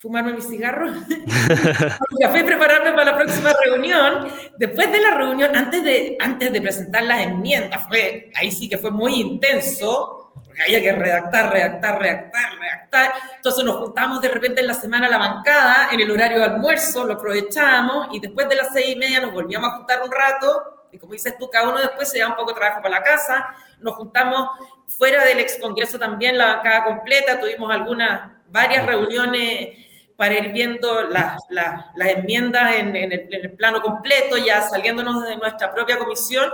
fumarme 0.00 0.32
mi 0.32 0.40
cigarro, 0.40 0.86
café, 2.20 2.42
prepararme 2.42 2.92
para 2.92 3.12
la 3.12 3.16
próxima 3.18 3.52
reunión. 3.62 4.28
Después 4.56 4.90
de 4.90 4.98
la 4.98 5.10
reunión, 5.10 5.54
antes 5.54 5.84
de, 5.84 6.16
antes 6.18 6.50
de 6.50 6.62
presentar 6.62 7.02
las 7.02 7.20
enmiendas, 7.20 7.86
fue, 7.86 8.30
ahí 8.34 8.50
sí 8.50 8.66
que 8.66 8.78
fue 8.78 8.90
muy 8.90 9.20
intenso 9.20 10.32
porque 10.42 10.62
había 10.62 10.80
que 10.80 10.92
redactar, 10.92 11.52
redactar, 11.52 12.00
redactar, 12.00 12.58
redactar. 12.58 13.12
Entonces 13.36 13.62
nos 13.62 13.76
juntamos 13.76 14.22
de 14.22 14.28
repente 14.28 14.62
en 14.62 14.68
la 14.68 14.74
semana 14.74 15.06
a 15.06 15.10
la 15.10 15.18
bancada, 15.18 15.88
en 15.92 16.00
el 16.00 16.10
horario 16.10 16.38
de 16.38 16.44
almuerzo, 16.44 17.04
lo 17.04 17.14
aprovechamos 17.14 18.08
y 18.12 18.20
después 18.20 18.48
de 18.48 18.56
las 18.56 18.72
seis 18.72 18.96
y 18.96 18.96
media 18.96 19.20
nos 19.20 19.34
volvíamos 19.34 19.68
a 19.68 19.76
juntar 19.76 20.02
un 20.02 20.10
rato. 20.10 20.86
Y 20.92 20.98
como 20.98 21.12
dices 21.12 21.36
tú, 21.38 21.50
cada 21.50 21.68
uno 21.68 21.78
después 21.78 22.08
se 22.08 22.20
da 22.20 22.28
un 22.28 22.36
poco 22.36 22.52
de 22.52 22.58
trabajo 22.58 22.80
para 22.82 22.98
la 22.98 23.02
casa. 23.02 23.54
Nos 23.80 23.94
juntamos 23.96 24.48
fuera 24.88 25.26
del 25.26 25.40
ex 25.40 25.58
congreso 25.60 25.98
también, 25.98 26.38
la 26.38 26.54
bancada 26.54 26.84
completa. 26.84 27.38
Tuvimos 27.38 27.70
algunas, 27.70 28.30
varias 28.48 28.86
reuniones 28.86 29.89
para 30.20 30.34
ir 30.34 30.52
viendo 30.52 31.04
las, 31.04 31.40
las, 31.48 32.08
enmiendas 32.08 32.76
en, 32.76 32.94
el, 32.94 33.12
en 33.12 33.28
el 33.32 33.52
plano 33.52 33.80
completo, 33.80 34.36
ya 34.36 34.60
saliéndonos 34.60 35.24
de 35.24 35.38
nuestra 35.38 35.72
propia 35.72 35.96
comisión 35.96 36.50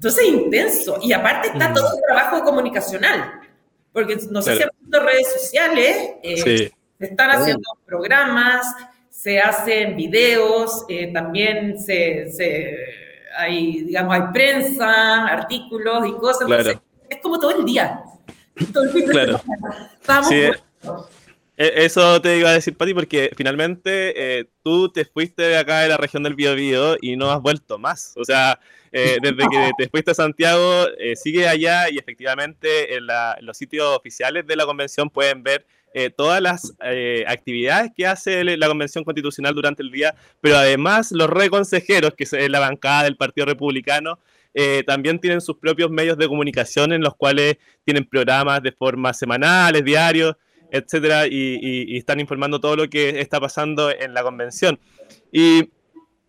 entonces 0.00 0.24
es 0.24 0.32
intenso. 0.32 0.98
Y 1.02 1.12
aparte 1.12 1.48
está 1.48 1.74
todo 1.74 1.94
el 1.94 2.02
trabajo 2.02 2.42
comunicacional. 2.42 3.38
Porque 3.92 4.16
no 4.30 4.40
sé 4.40 4.56
si 4.56 4.62
han 4.62 4.70
visto 4.80 4.98
redes 4.98 5.30
sociales, 5.42 6.10
eh, 6.22 6.72
se 6.98 7.04
están 7.04 7.30
haciendo 7.30 7.68
programas, 7.84 8.66
se 9.10 9.38
hacen 9.38 9.96
videos, 9.96 10.86
eh, 10.88 11.12
también 11.12 11.78
se, 11.78 12.32
se, 12.32 12.78
hay, 13.36 13.82
digamos, 13.82 14.14
hay 14.14 14.22
prensa, 14.32 15.26
artículos 15.26 16.08
y 16.08 16.12
cosas. 16.12 16.48
Entonces, 16.48 16.78
es 17.10 17.18
como 17.18 17.38
todo 17.38 17.58
el 17.58 17.66
día. 17.66 18.02
Todo 18.72 18.84
el 18.84 19.04
claro. 19.04 19.40
Vamos. 20.06 20.32
Eh, 20.32 20.52
eso 21.68 22.20
te 22.22 22.38
iba 22.38 22.50
a 22.50 22.54
decir, 22.54 22.76
Pati, 22.76 22.94
porque 22.94 23.30
finalmente 23.36 24.48
tú 24.62 24.88
te 24.88 25.04
fuiste 25.04 25.42
de 25.42 25.58
acá 25.58 25.80
de 25.80 25.88
la 25.88 25.96
región 25.96 26.22
del 26.22 26.34
Biobío 26.34 26.96
y 27.00 27.16
no 27.16 27.30
has 27.30 27.40
vuelto 27.40 27.78
más. 27.78 28.14
O 28.16 28.24
sea, 28.24 28.58
eh, 28.92 29.18
desde 29.22 29.48
que 29.48 29.70
te 29.78 29.88
fuiste 29.88 30.10
a 30.10 30.14
Santiago, 30.14 30.86
eh, 30.98 31.16
sigue 31.16 31.46
allá 31.48 31.88
y 31.90 31.98
efectivamente 31.98 32.96
en, 32.96 33.06
los 33.40 33.56
sitios 33.56 33.96
oficiales 33.96 34.46
de 34.46 34.56
la 34.56 34.66
convención 34.66 35.10
pueden 35.10 35.42
ver 35.42 35.66
eh, 35.92 36.10
todas 36.10 36.40
las 36.40 36.72
actividades 37.26 37.90
que 37.96 38.06
hace 38.06 38.44
la 38.44 38.68
Convención 38.68 39.02
Constitucional 39.02 39.54
durante 39.54 39.82
el 39.82 39.90
día, 39.90 40.14
pero 40.40 40.56
además 40.56 41.10
los 41.10 41.28
reconsejeros, 41.28 42.14
que 42.14 42.24
es 42.24 42.32
la 42.48 42.60
bancada 42.60 43.04
del 43.04 43.16
Partido 43.16 43.46
Republicano, 43.46 44.20
también 44.86 45.18
tienen 45.18 45.40
sus 45.40 45.56
propios 45.56 45.90
medios 45.90 46.16
de 46.16 46.28
comunicación 46.28 46.92
en 46.92 47.02
los 47.02 47.16
cuales 47.16 47.56
tienen 47.84 48.04
programas 48.04 48.62
de 48.62 48.70
forma 48.70 49.12
semanales, 49.12 49.84
diarios, 49.84 50.36
etcétera, 50.70 51.26
y, 51.26 51.58
y 51.60 51.96
están 51.96 52.20
informando 52.20 52.60
todo 52.60 52.76
lo 52.76 52.88
que 52.88 53.20
está 53.20 53.40
pasando 53.40 53.90
en 53.90 54.14
la 54.14 54.22
convención. 54.22 54.78
Y 55.32 55.70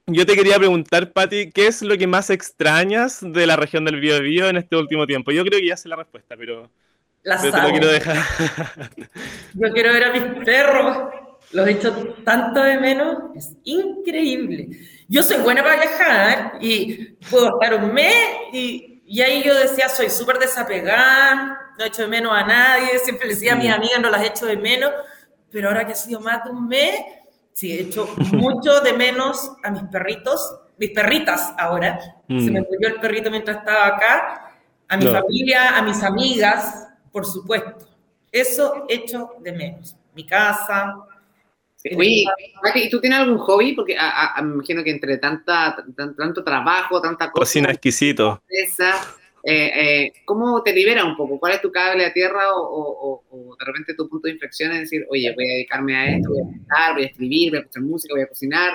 yo 0.08 0.26
te 0.26 0.36
quería 0.36 0.58
preguntar, 0.58 1.12
Patti, 1.12 1.52
¿qué 1.52 1.68
es 1.68 1.82
lo 1.82 1.98
que 1.98 2.08
más 2.08 2.30
extrañas 2.30 3.20
de 3.22 3.48
la 3.48 3.56
región 3.56 3.86
del 3.86 4.00
Biobío 4.00 4.50
en 4.50 4.58
este 4.58 4.76
último 4.76 5.08
tiempo? 5.08 5.32
Yo 5.32 5.44
creo 5.46 5.60
que 5.60 5.68
ya 5.68 5.78
sé 5.78 5.88
la 5.90 5.96
respuesta, 5.96 6.36
pero, 6.38 6.70
la 7.24 7.40
te 7.40 7.50
lo 7.50 7.70
quiero 7.70 7.88
dejar. 7.88 8.18
Yo 9.54 9.72
quiero 9.72 9.94
ver 9.94 10.04
a 10.04 10.12
mis 10.12 10.46
perros. 10.46 10.98
Los 11.52 11.68
he 11.68 11.72
hecho 11.72 12.16
tanto 12.24 12.64
de 12.64 12.78
menos. 12.78 13.18
Es 13.36 13.56
increíble. 13.64 14.70
Yo 15.08 15.22
soy 15.22 15.38
buena 15.38 15.64
para 15.64 15.76
viajar 15.76 16.54
y 16.62 17.16
puedo 17.30 17.60
estar 17.60 17.84
un 17.84 17.94
mes 17.94 18.16
y, 18.54 18.91
y 19.12 19.22
ahí 19.22 19.44
yo 19.44 19.54
decía, 19.54 19.90
soy 19.90 20.10
súper 20.10 20.40
desapegada, 20.40 21.74
no 21.78 21.84
he 21.84 21.88
hecho 21.88 22.04
de 22.04 22.08
menos 22.08 22.32
a 22.34 22.46
nadie. 22.46 22.98
Siempre 23.00 23.28
le 23.28 23.34
decía 23.34 23.54
a 23.54 23.56
mis 23.58 23.70
amigas, 23.70 24.00
no 24.00 24.10
las 24.10 24.22
he 24.22 24.28
hecho 24.28 24.46
de 24.46 24.56
menos. 24.56 24.92
Pero 25.52 25.68
ahora 25.68 25.86
que 25.86 25.92
ha 25.92 25.96
sido 25.96 26.22
más 26.22 26.46
de 26.46 26.52
un 26.52 26.68
mes 26.68 26.96
Sí, 27.54 27.72
he 27.74 27.82
hecho 27.82 28.08
mucho 28.34 28.82
de 28.82 28.94
menos 28.94 29.52
a 29.64 29.72
mis 29.72 29.84
perritos, 29.84 30.56
mis 30.78 30.92
perritas 30.92 31.54
ahora. 31.58 32.00
Se 32.28 32.34
me 32.34 32.62
mm. 32.62 32.66
murió 32.70 32.88
el 32.88 33.00
perrito 33.00 33.30
mientras 33.30 33.58
estaba 33.58 33.88
acá. 33.88 34.48
A 34.88 34.98
mi 34.98 35.06
familia, 35.08 35.78
a 35.78 35.82
mis 35.82 36.02
amigas, 36.04 36.88
por 37.12 37.26
supuesto. 37.26 37.88
Eso 38.32 38.86
hecho 38.90 39.32
de 39.40 39.52
menos. 39.52 39.96
Mi 40.16 40.26
casa. 40.26 40.96
¿Y 41.84 42.90
tú 42.90 43.00
tienes 43.00 43.20
algún 43.20 43.40
hobby? 43.40 43.74
Porque 43.74 43.96
me 43.96 44.54
imagino 44.54 44.84
que 44.84 44.92
entre 44.92 45.18
tanta, 45.18 45.76
tanto 45.96 46.44
trabajo, 46.44 47.02
tanta 47.02 47.32
cosa. 47.32 47.42
Cocina 47.42 47.72
exquisito. 47.72 48.44
Esa, 48.48 48.96
eh, 49.44 49.72
eh, 49.76 50.14
¿cómo 50.26 50.62
te 50.62 50.74
libera 50.74 51.04
un 51.04 51.16
poco? 51.16 51.40
¿Cuál 51.40 51.54
es 51.54 51.62
tu 51.62 51.72
cable 51.72 52.06
a 52.06 52.14
tierra 52.14 52.42
o, 52.54 53.24
de 53.60 53.66
repente 53.66 53.96
tu 53.96 54.08
punto 54.08 54.28
de 54.28 54.34
inflexión 54.34 54.72
es 54.74 54.82
decir, 54.82 55.06
oye, 55.10 55.34
voy 55.36 55.50
a 55.50 55.54
dedicarme 55.54 55.96
a 55.96 56.16
esto, 56.16 56.30
voy 56.30 56.42
a 56.42 56.52
cantar, 56.52 56.94
voy 56.94 57.04
a 57.04 57.08
escribir, 57.08 57.52
voy 57.52 57.58
a 57.58 57.62
escuchar 57.62 57.84
música, 57.84 58.14
voy 58.14 58.24
a 58.24 58.28
cocinar? 58.28 58.74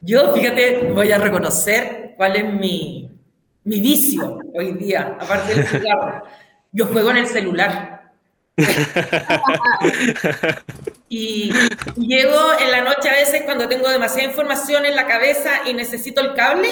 Yo, 0.00 0.34
fíjate, 0.34 0.90
voy 0.92 1.10
a 1.10 1.18
reconocer 1.18 2.14
cuál 2.16 2.36
es 2.36 2.52
mi, 2.52 3.10
mi 3.64 3.80
vicio 3.80 4.38
hoy 4.54 4.72
día, 4.72 5.16
aparte 5.20 5.54
del 5.54 5.66
cigarro. 5.66 6.22
Yo 6.72 6.86
juego 6.86 7.10
en 7.10 7.16
el 7.18 7.26
celular. 7.26 8.12
y 11.08 11.52
llego 11.96 12.38
en 12.60 12.70
la 12.70 12.82
noche 12.82 13.08
a 13.08 13.14
veces 13.14 13.42
cuando 13.44 13.68
tengo 13.68 13.88
demasiada 13.88 14.28
información 14.28 14.84
en 14.86 14.96
la 14.96 15.06
cabeza 15.06 15.62
y 15.66 15.74
necesito 15.74 16.20
el 16.20 16.34
cable, 16.34 16.68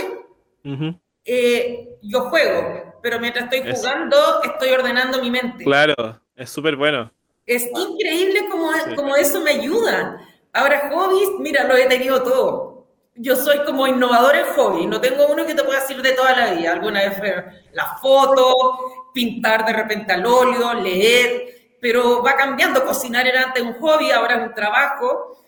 eh, 1.25 1.89
yo 2.03 2.23
juego 2.31 2.87
pero 3.07 3.21
mientras 3.21 3.45
estoy 3.45 3.73
jugando, 3.73 4.43
estoy 4.43 4.71
ordenando 4.71 5.23
mi 5.23 5.31
mente. 5.31 5.63
Claro, 5.63 5.95
es 6.35 6.51
súper 6.51 6.75
bueno. 6.75 7.13
Es 7.47 7.69
increíble 7.69 8.49
como, 8.51 8.69
como 8.97 9.15
eso 9.15 9.41
me 9.43 9.53
ayuda. 9.53 10.21
Ahora, 10.53 10.91
hobbies, 10.93 11.29
mira, 11.39 11.69
lo 11.69 11.77
he 11.77 11.87
tenido 11.87 12.21
todo. 12.25 12.89
Yo 13.15 13.37
soy 13.37 13.61
como 13.61 13.87
innovador 13.87 14.35
en 14.35 14.47
hobbies, 14.57 14.89
no 14.89 15.01
tengo 15.01 15.29
uno 15.29 15.47
que 15.47 15.55
te 15.55 15.63
pueda 15.63 15.79
decir 15.79 16.03
de 16.03 16.15
toda 16.15 16.37
la 16.37 16.55
vida. 16.55 16.73
Alguna 16.73 17.09
vez 17.09 17.45
la 17.75 17.97
foto, 18.03 19.13
pintar 19.15 19.65
de 19.65 19.73
repente 19.73 20.13
al 20.13 20.27
óleo, 20.27 20.75
leer, 20.75 21.46
pero 21.81 22.23
va 22.23 22.37
cambiando. 22.37 22.85
Cocinar 22.85 23.27
era 23.27 23.45
antes 23.45 23.63
un 23.63 23.75
hobby, 23.75 24.11
ahora 24.11 24.37
es 24.37 24.49
un 24.49 24.55
trabajo. 24.55 25.43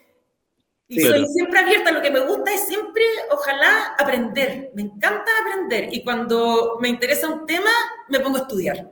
Y 0.91 1.01
soy 1.01 1.27
siempre 1.27 1.59
abierta, 1.59 1.93
lo 1.93 2.01
que 2.01 2.11
me 2.11 2.21
gusta 2.21 2.53
es 2.53 2.67
siempre, 2.67 3.05
ojalá, 3.31 3.95
aprender. 3.99 4.71
Me 4.75 4.83
encanta 4.83 5.31
aprender. 5.43 5.89
Y 5.93 6.03
cuando 6.03 6.79
me 6.81 6.89
interesa 6.89 7.29
un 7.29 7.45
tema, 7.45 7.71
me 8.09 8.21
pongo 8.21 8.39
a 8.39 8.41
estudiar. 8.41 8.91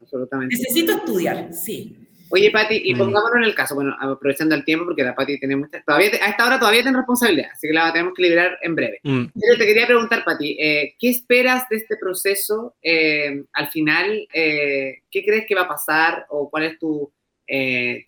Absolutamente. 0.00 0.56
Necesito 0.56 0.92
estudiar, 0.92 1.52
sí. 1.52 2.03
Oye, 2.34 2.50
Pati, 2.50 2.82
y 2.84 2.94
mm. 2.94 2.98
pongámonos 2.98 3.36
en 3.36 3.44
el 3.44 3.54
caso, 3.54 3.76
bueno, 3.76 3.94
aprovechando 3.96 4.56
el 4.56 4.64
tiempo, 4.64 4.86
porque 4.86 5.04
la 5.04 5.14
Pati 5.14 5.38
tiene 5.38 5.54
muchas, 5.54 5.84
todavía, 5.84 6.10
a 6.20 6.30
esta 6.30 6.44
hora 6.44 6.58
todavía 6.58 6.82
tiene 6.82 6.96
responsabilidad, 6.96 7.50
así 7.52 7.68
que 7.68 7.72
la 7.72 7.92
tenemos 7.92 8.12
que 8.12 8.22
liberar 8.22 8.58
en 8.60 8.74
breve. 8.74 8.98
Mm. 9.04 9.26
Pero 9.40 9.56
te 9.56 9.66
quería 9.66 9.86
preguntar, 9.86 10.24
Pati, 10.24 10.56
eh, 10.58 10.96
¿qué 10.98 11.10
esperas 11.10 11.68
de 11.68 11.76
este 11.76 11.96
proceso 11.96 12.74
eh, 12.82 13.44
al 13.52 13.68
final? 13.68 14.26
Eh, 14.32 15.02
¿Qué 15.12 15.24
crees 15.24 15.46
que 15.46 15.54
va 15.54 15.62
a 15.62 15.68
pasar 15.68 16.26
o 16.28 16.50
cuál 16.50 16.64
es 16.64 16.76
tu, 16.80 17.12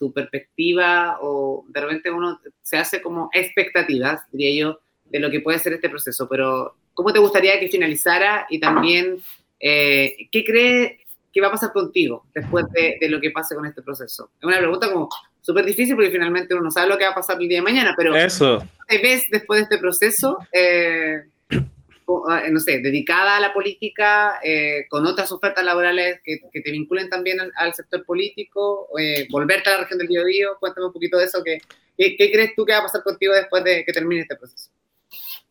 tu 0.01 0.13
perspectiva? 0.13 1.19
O 1.21 1.65
de 1.69 1.81
repente 1.81 2.11
uno 2.11 2.41
se 2.63 2.79
hace 2.79 3.01
como 3.01 3.31
expectativas, 3.33 4.23
diría 4.33 4.61
yo, 4.61 4.81
de 5.05 5.21
lo 5.21 5.31
que 5.31 5.39
puede 5.39 5.61
ser 5.61 5.75
este 5.75 5.89
proceso, 5.89 6.29
pero 6.29 6.75
¿cómo 6.95 7.13
te 7.13 7.21
gustaría 7.21 7.61
que 7.61 7.69
finalizara? 7.69 8.49
Y 8.51 8.59
también, 8.59 9.19
¿qué 9.61 10.45
crees 10.45 11.06
¿qué 11.37 11.43
va 11.43 11.49
a 11.49 11.51
pasar 11.51 11.71
contigo 11.71 12.25
después 12.35 12.65
de, 12.73 12.97
lo 13.11 13.21
que 13.21 13.31
pase 13.31 13.55
con 13.55 13.67
este 13.67 13.83
proceso? 13.83 14.31
Es 14.41 14.47
una 14.47 14.57
pregunta 14.57 14.91
como 14.91 15.11
súper 15.43 15.67
difícil 15.67 15.95
porque 15.95 16.11
finalmente 16.11 16.55
uno 16.55 16.63
no 16.63 16.71
sabe 16.71 16.89
lo 16.89 16.97
que 16.97 17.05
va 17.05 17.11
a 17.11 17.15
pasar 17.15 17.37
el 17.39 17.47
día 17.47 17.59
de 17.59 17.63
mañana, 17.63 17.93
pero 17.95 18.17
Eso. 18.17 18.67
¿te 18.89 18.97
ves 19.03 19.25
después 19.31 19.59
de 19.59 19.65
este 19.65 19.77
proceso, 19.77 20.39
eh, 20.51 21.25
eh, 21.51 22.51
no 22.51 22.59
sé, 22.59 22.79
dedicada 22.79 23.37
a 23.37 23.41
la 23.41 23.53
política, 23.53 24.41
eh, 24.43 24.87
con 24.89 25.05
otras 25.05 25.31
ofertas 25.31 25.63
laborales 25.63 26.23
que, 26.25 26.39
te 26.59 26.71
vinculen 26.71 27.11
también 27.11 27.37
al, 27.55 27.75
sector 27.75 28.03
político, 28.07 28.89
volverte 29.29 29.69
a 29.69 29.75
la 29.75 29.81
región 29.81 29.99
del 29.99 30.09
Biobío? 30.09 30.57
Cuéntame 30.59 30.87
un 30.87 30.93
poquito 30.95 31.19
de 31.19 31.27
eso, 31.27 31.45
¿qué, 31.45 31.59
qué, 31.99 32.33
crees 32.33 32.55
tú 32.57 32.65
que 32.65 32.73
va 32.73 32.79
a 32.79 32.85
pasar 32.85 33.03
contigo 33.03 33.35
después 33.35 33.63
de 33.63 33.85
que 33.85 33.93
termine 33.93 34.23
este 34.23 34.37
proceso? 34.37 34.71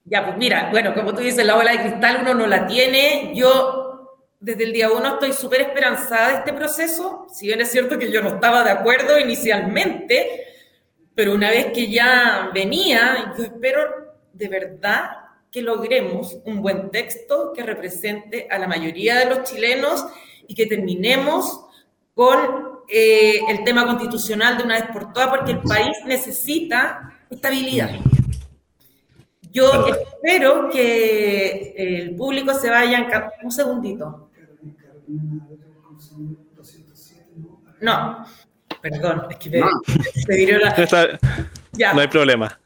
Ya, 0.03 0.25
pues 0.25 0.35
mira, 0.35 0.69
bueno, 0.71 0.95
como 0.95 1.13
tú 1.13 1.21
dices, 1.21 1.45
la 1.45 1.53
bola 1.53 1.73
de 1.73 1.81
cristal 1.81 2.21
uno 2.21 2.33
no 2.33 2.47
la 2.47 2.65
tiene. 2.65 3.33
Yo 3.35 3.84
desde 4.45 4.65
el 4.65 4.73
día 4.73 4.91
uno 4.91 5.15
estoy 5.15 5.33
súper 5.33 5.61
esperanzada 5.61 6.27
de 6.27 6.35
este 6.35 6.53
proceso, 6.53 7.25
si 7.33 7.47
bien 7.47 7.61
es 7.61 7.71
cierto 7.71 7.97
que 7.97 8.11
yo 8.11 8.21
no 8.21 8.35
estaba 8.35 8.63
de 8.63 8.69
acuerdo 8.69 9.17
inicialmente, 9.17 10.45
pero 11.15 11.33
una 11.33 11.49
vez 11.49 11.73
que 11.73 11.89
ya 11.89 12.51
venía, 12.53 13.33
yo 13.35 13.43
espero 13.43 13.81
de 14.33 14.47
verdad 14.47 15.09
que 15.51 15.63
logremos 15.63 16.37
un 16.45 16.61
buen 16.61 16.91
texto 16.91 17.53
que 17.55 17.63
represente 17.63 18.47
a 18.51 18.59
la 18.59 18.67
mayoría 18.67 19.17
de 19.17 19.25
los 19.25 19.49
chilenos 19.49 20.05
y 20.47 20.53
que 20.53 20.67
terminemos 20.67 21.65
con 22.13 22.37
eh, 22.87 23.39
el 23.49 23.63
tema 23.63 23.87
constitucional 23.87 24.59
de 24.59 24.63
una 24.63 24.75
vez 24.75 24.91
por 24.93 25.11
todas, 25.11 25.29
porque 25.29 25.53
el 25.53 25.61
país 25.61 25.97
necesita 26.05 27.17
estabilidad. 27.31 27.89
Yo 29.51 29.87
espero 29.87 30.69
que 30.69 31.73
el 31.77 32.15
público 32.15 32.53
se 32.53 32.69
vaya... 32.69 33.07
Un 33.41 33.51
segundito. 33.51 34.24
No, 37.81 38.25
perdón, 38.81 39.27
es 39.29 39.37
que 39.37 39.59
no. 39.59 39.67
no 41.93 42.01
hay 42.01 42.07
problema. 42.07 42.59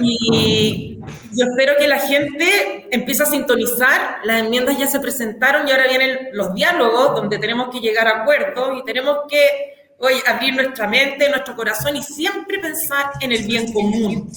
Y 0.00 0.98
yo 1.32 1.46
espero 1.46 1.74
que 1.78 1.86
la 1.86 2.00
gente 2.00 2.88
empiece 2.90 3.22
a 3.22 3.26
sintonizar, 3.26 4.18
las 4.24 4.42
enmiendas 4.42 4.78
ya 4.78 4.86
se 4.86 4.98
presentaron 5.00 5.68
y 5.68 5.70
ahora 5.70 5.88
vienen 5.88 6.28
los 6.32 6.54
diálogos 6.54 7.14
donde 7.14 7.38
tenemos 7.38 7.68
que 7.70 7.80
llegar 7.80 8.08
a 8.08 8.22
acuerdos 8.22 8.78
y 8.78 8.84
tenemos 8.84 9.18
que 9.28 9.92
hoy 9.98 10.14
abrir 10.26 10.54
nuestra 10.54 10.88
mente, 10.88 11.28
nuestro 11.28 11.54
corazón 11.54 11.96
y 11.96 12.02
siempre 12.02 12.58
pensar 12.58 13.12
en 13.20 13.32
el 13.32 13.44
bien 13.44 13.72
común. 13.72 14.32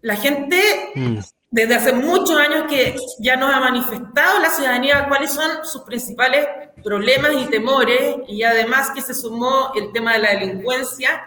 La 0.00 0.16
gente 0.16 0.92
mm 0.94 1.18
desde 1.54 1.76
hace 1.76 1.92
muchos 1.92 2.36
años 2.36 2.64
que 2.68 2.96
ya 3.20 3.36
nos 3.36 3.54
ha 3.54 3.60
manifestado 3.60 4.40
la 4.40 4.50
ciudadanía 4.50 5.06
cuáles 5.06 5.30
son 5.30 5.64
sus 5.64 5.82
principales 5.82 6.48
problemas 6.82 7.30
y 7.38 7.46
temores, 7.46 8.16
y 8.26 8.42
además 8.42 8.90
que 8.90 9.00
se 9.00 9.14
sumó 9.14 9.70
el 9.76 9.92
tema 9.92 10.14
de 10.14 10.18
la 10.18 10.30
delincuencia 10.30 11.24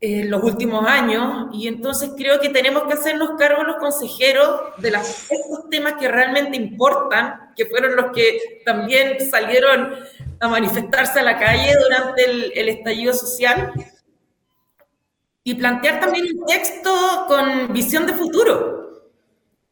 en 0.00 0.30
los 0.30 0.42
últimos 0.42 0.88
años, 0.88 1.48
y 1.52 1.68
entonces 1.68 2.12
creo 2.16 2.40
que 2.40 2.48
tenemos 2.48 2.84
que 2.84 2.94
hacernos 2.94 3.32
cargo 3.38 3.62
los 3.62 3.76
consejeros 3.76 4.58
de 4.78 4.90
las, 4.92 5.30
estos 5.30 5.68
temas 5.68 5.96
que 6.00 6.08
realmente 6.08 6.56
importan, 6.56 7.52
que 7.54 7.66
fueron 7.66 7.94
los 7.94 8.12
que 8.12 8.62
también 8.64 9.18
salieron 9.30 9.96
a 10.40 10.48
manifestarse 10.48 11.20
a 11.20 11.22
la 11.22 11.38
calle 11.38 11.74
durante 11.78 12.24
el, 12.24 12.52
el 12.54 12.68
estallido 12.70 13.12
social, 13.12 13.70
y 15.44 15.54
plantear 15.56 16.00
también 16.00 16.24
un 16.38 16.46
texto 16.46 17.26
con 17.28 17.70
visión 17.74 18.06
de 18.06 18.14
futuro 18.14 18.75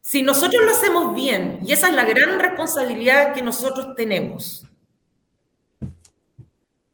si 0.05 0.21
nosotros 0.21 0.63
lo 0.63 0.69
hacemos 0.69 1.15
bien, 1.15 1.61
y 1.63 1.71
esa 1.71 1.89
es 1.89 1.95
la 1.95 2.05
gran 2.05 2.39
responsabilidad 2.39 3.33
que 3.33 3.41
nosotros 3.41 3.95
tenemos, 3.95 4.63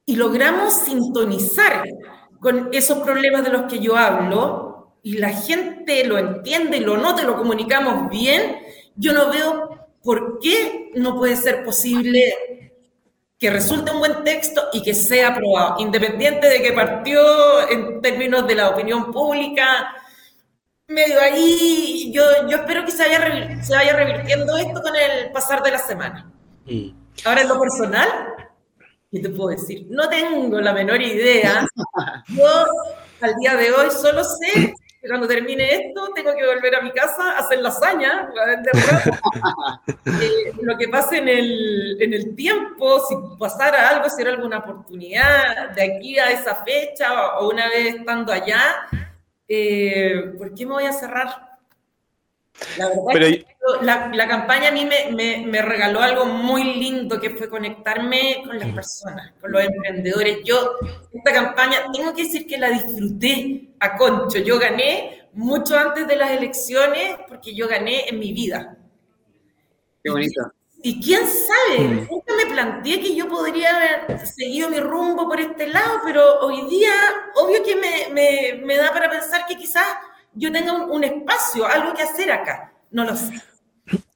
y 0.06 0.16
logramos 0.16 0.74
sintonizar 0.86 1.84
con 2.40 2.70
esos 2.72 3.00
problemas 3.00 3.44
de 3.44 3.50
los 3.50 3.64
que 3.64 3.80
yo 3.80 3.98
hablo, 3.98 4.94
y 5.04 5.18
la 5.18 5.32
gente 5.32 6.06
lo 6.06 6.18
entiende, 6.18 6.80
lo 6.80 6.96
nota, 6.96 7.24
lo 7.24 7.36
comunicamos 7.36 8.10
bien, 8.10 8.60
yo 8.96 9.12
no 9.12 9.30
veo 9.30 9.90
por 10.02 10.40
qué 10.40 10.92
no 10.96 11.18
puede 11.18 11.36
ser 11.36 11.66
posible 11.66 12.74
que 13.38 13.50
resulte 13.50 13.92
un 13.92 14.00
buen 14.00 14.24
texto 14.24 14.70
y 14.72 14.82
que 14.82 14.94
sea 14.94 15.32
aprobado, 15.32 15.76
independiente 15.80 16.48
de 16.48 16.62
que 16.62 16.72
partió 16.72 17.70
en 17.70 18.00
términos 18.00 18.48
de 18.48 18.56
la 18.56 18.70
opinión 18.70 19.12
pública, 19.12 19.98
medio 20.92 21.20
ahí, 21.20 22.12
yo, 22.14 22.24
yo 22.48 22.58
espero 22.58 22.86
que 22.86 22.92
se 22.92 23.08
vaya, 23.08 23.64
se 23.64 23.74
vaya 23.74 23.94
revirtiendo 23.94 24.58
esto 24.58 24.82
con 24.82 24.96
el 24.96 25.32
pasar 25.32 25.64
de 25.64 25.72
la 25.72 25.80
semana. 25.80 26.32
Mm. 26.66 26.90
Ahora, 27.26 27.42
en 27.42 27.48
lo 27.48 27.60
personal, 27.60 28.08
¿qué 29.12 29.20
te 29.20 29.30
puedo 29.30 29.50
decir? 29.50 29.88
No 29.90 30.10
tengo 30.10 30.60
la 30.60 30.74
menor 30.74 31.02
idea. 31.02 31.66
Yo, 32.28 32.66
al 33.22 33.36
día 33.36 33.56
de 33.56 33.72
hoy, 33.72 33.90
solo 33.92 34.24
sé 34.24 34.74
que 35.02 35.08
cuando 35.08 35.28
termine 35.28 35.74
esto, 35.74 36.10
tengo 36.14 36.34
que 36.36 36.46
volver 36.46 36.76
a 36.76 36.82
mi 36.82 36.92
casa 36.92 37.32
a 37.32 37.40
hacer 37.40 37.60
lasaña, 37.60 38.30
a 38.40 38.46
vender 38.46 38.72
eh, 40.22 40.54
lo 40.62 40.78
que 40.78 40.88
pase 40.88 41.18
en 41.18 41.28
el, 41.28 41.98
en 42.00 42.14
el 42.14 42.36
tiempo, 42.36 43.00
si 43.08 43.16
pasara 43.40 43.90
algo, 43.90 44.10
si 44.10 44.22
era 44.22 44.32
alguna 44.32 44.60
oportunidad 44.60 45.72
de 45.72 45.84
aquí 45.84 46.20
a 46.20 46.30
esa 46.32 46.64
fecha 46.64 47.38
o 47.40 47.50
una 47.50 47.68
vez 47.70 47.96
estando 47.96 48.32
allá, 48.32 48.88
eh, 49.54 50.34
¿por 50.38 50.54
qué 50.54 50.66
me 50.66 50.74
voy 50.74 50.86
a 50.86 50.94
cerrar? 50.94 51.58
La 52.78 52.88
verdad 52.88 53.24
es 53.24 53.44
que 53.44 53.46
la, 53.82 54.28
campaña 54.28 54.70
a 54.70 54.72
mí 54.72 54.86
me, 54.86 55.46
me, 55.46 55.62
regaló 55.62 56.00
algo 56.00 56.26
muy 56.26 56.64
lindo 56.76 57.20
que 57.20 57.32
fue 57.32 57.50
conectarme 57.50 58.44
con 58.46 58.60
las 58.60 58.70
personas, 58.70 59.34
con 59.42 59.52
los 59.52 59.64
emprendedores. 59.64 60.40
Yo, 60.46 60.76
esta 61.12 61.34
campaña, 61.34 61.80
tengo 61.92 62.14
que 62.14 62.24
decir 62.24 62.48
que 62.48 62.58
la 62.58 62.70
disfruté 62.70 63.74
a 63.80 63.98
concho. 63.98 64.40
Yo 64.40 64.58
gané 64.58 65.28
mucho 65.34 65.78
antes 65.78 66.08
de 66.08 66.16
las 66.16 66.32
elecciones 66.32 67.18
porque 67.28 67.54
yo 67.54 67.68
gané 67.68 68.08
en 68.08 68.20
mi 68.20 68.32
vida. 68.32 68.78
Qué 70.02 70.12
bonito. 70.12 70.54
Y 70.84 71.00
quién 71.00 71.22
sabe, 71.28 71.80
mm. 71.80 72.08
nunca 72.10 72.34
me 72.36 72.52
planteé 72.52 73.00
que 73.00 73.16
yo 73.16 73.28
podría 73.28 73.76
haber 73.76 74.26
seguido 74.26 74.70
mi 74.70 74.80
rumbo 74.80 75.28
por 75.28 75.40
este 75.40 75.68
lado, 75.68 76.02
pero 76.04 76.40
hoy 76.40 76.68
día, 76.70 76.92
obvio 77.36 77.64
que 77.64 77.76
me, 77.76 78.60
me, 78.64 78.76
da 78.76 78.92
para 78.92 79.10
pensar 79.10 79.46
que 79.48 79.56
quizás 79.56 79.86
yo 80.34 80.52
tenga 80.52 80.74
un, 80.74 81.04
espacio, 81.04 81.68
algo 81.68 81.94
que 81.94 82.02
hacer 82.02 82.32
acá. 82.32 82.74
No 82.90 83.06
lo 83.06 83.16
sé. 83.16 83.42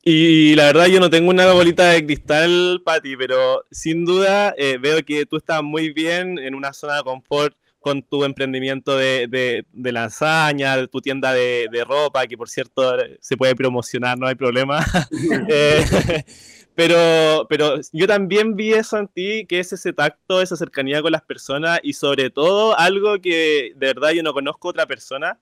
Y 0.03 0.55
la 0.55 0.65
verdad 0.65 0.85
yo 0.87 0.99
no 0.99 1.09
tengo 1.09 1.29
una 1.29 1.51
bolita 1.51 1.89
de 1.89 2.05
cristal, 2.05 2.81
Patti, 2.83 3.15
pero 3.15 3.63
sin 3.69 4.05
duda 4.05 4.53
eh, 4.57 4.77
veo 4.79 5.03
que 5.03 5.25
tú 5.25 5.37
estás 5.37 5.61
muy 5.61 5.91
bien 5.91 6.39
en 6.39 6.55
una 6.55 6.73
zona 6.73 6.97
de 6.97 7.03
confort 7.03 7.55
con 7.85 8.01
tu 8.01 8.23
emprendimiento 8.25 8.97
de, 8.97 9.27
de, 9.27 9.63
de 9.71 9.91
lasaña, 9.91 10.87
tu 10.87 11.01
tienda 11.01 11.33
de, 11.33 11.67
de, 11.71 11.83
ropa, 11.83 12.25
que 12.25 12.35
por 12.35 12.49
cierto 12.49 12.97
se 13.19 13.37
puede 13.37 13.55
promocionar, 13.55 14.17
no 14.17 14.25
hay 14.25 14.33
problema. 14.33 14.83
eh, 15.49 16.25
pero, 16.73 17.45
pero 17.47 17.75
yo 17.93 18.07
también 18.07 18.55
vi 18.55 18.73
eso 18.73 18.97
en 18.97 19.07
ti, 19.07 19.45
que 19.45 19.59
es 19.59 19.71
ese 19.71 19.93
tacto, 19.93 20.41
esa 20.41 20.55
cercanía 20.55 21.03
con 21.03 21.11
las 21.11 21.21
personas 21.21 21.79
y 21.83 21.93
sobre 21.93 22.31
todo 22.31 22.75
algo 22.75 23.21
que 23.21 23.73
de 23.75 23.85
verdad 23.93 24.13
yo 24.13 24.23
no 24.23 24.33
conozco 24.33 24.69
otra 24.69 24.87
persona 24.87 25.39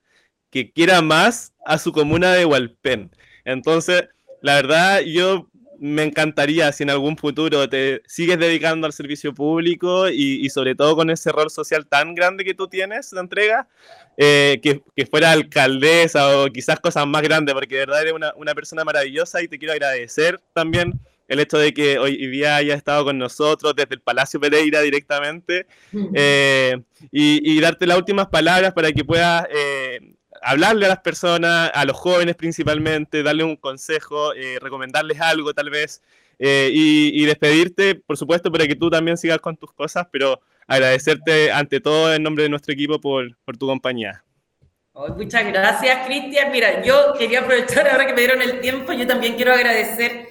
que 0.50 0.70
quiera 0.70 1.02
más 1.02 1.54
a 1.66 1.78
su 1.78 1.94
comuna 1.94 2.34
de 2.34 2.44
Hualpén. 2.44 3.10
Entonces, 3.46 4.10
la 4.42 4.56
verdad, 4.56 5.00
yo 5.00 5.48
me 5.84 6.04
encantaría 6.04 6.72
si 6.72 6.84
en 6.84 6.92
algún 6.92 7.18
futuro 7.18 7.68
te 7.68 8.02
sigues 8.08 8.40
dedicando 8.40 8.88
al 8.88 8.94
servicio 8.94 9.34
público 9.34 10.08
y, 10.08 10.50
sobre 10.50 10.76
todo 10.76 10.96
con 10.96 11.10
ese 11.10 11.30
rol 11.34 11.50
social 11.50 11.86
tan 11.86 12.16
grande 12.16 12.46
que 12.46 12.54
tú 12.54 12.70
tienes 12.70 13.12
de 13.12 13.20
entrega, 13.20 13.68
eh, 14.16 14.62
que, 14.64 14.82
que, 14.96 15.06
fuera 15.06 15.32
alcaldesa 15.32 16.40
o 16.40 16.48
quizás 16.48 16.80
cosas 16.80 17.06
más 17.06 17.22
grandes, 17.22 17.54
porque 17.54 17.76
de 17.76 17.82
verdad 17.82 18.02
eres 18.02 18.14
una, 18.14 18.34
una 18.38 18.56
persona 18.56 18.86
maravillosa 18.86 19.42
y 19.42 19.50
te 19.50 19.60
quiero 19.60 19.74
agradecer 19.74 20.40
también 20.54 21.02
el 21.28 21.42
hecho 21.42 21.58
de 21.58 21.74
que 21.74 22.00
hoy 22.00 22.28
día 22.28 22.56
haya 22.56 22.76
estado 22.76 23.04
con 23.04 23.18
nosotros 23.18 23.76
desde 23.76 23.96
el 23.96 24.02
Palacio 24.02 24.40
Pereira 24.40 24.80
directamente 24.80 25.68
eh, 26.14 26.82
y, 27.12 27.60
darte 27.60 27.88
las 27.88 27.98
últimas 27.98 28.28
palabras 28.28 28.72
para 28.72 28.94
que 28.94 29.04
puedas 29.04 29.48
eh, 29.54 30.16
hablarle 30.44 30.86
a 30.86 30.90
las 30.90 31.00
personas, 31.00 31.72
a 31.74 31.86
los 31.86 31.98
jóvenes 31.98 32.36
principalmente, 32.36 33.24
darle 33.24 33.44
un 33.44 33.56
consejo, 33.56 34.34
eh, 34.34 34.58
recomendarles 34.62 35.20
algo 35.22 35.54
tal 35.54 35.70
vez 35.70 36.02
y, 36.40 37.26
despedirte, 37.26 37.96
por 37.96 38.18
supuesto, 38.18 38.52
para 38.52 38.68
que 38.68 38.76
tú 38.76 38.90
también 38.90 39.16
sigas 39.16 39.40
con 39.40 39.56
tus 39.56 39.72
cosas, 39.72 40.08
pero 40.12 40.42
agradecerte 40.68 41.52
ante 41.52 41.80
todo 41.80 42.14
en 42.14 42.24
nombre 42.24 42.44
de 42.44 42.50
nuestro 42.50 42.74
equipo 42.74 43.00
por, 43.00 43.38
por 43.46 43.58
tu 43.58 43.68
compañía. 43.68 44.24
muchas 45.16 45.46
gracias, 45.46 46.06
Cristian. 46.06 46.52
Mira, 46.52 46.82
yo 46.84 47.14
quería 47.18 47.42
aprovechar 47.42 47.88
ahora 47.88 48.06
que 48.06 48.14
me 48.14 48.22
dieron 48.22 48.42
el 48.42 48.60
tiempo, 48.60 48.94
yo 48.94 49.08
también 49.08 49.36
quiero 49.36 49.54
agradecer, 49.54 50.28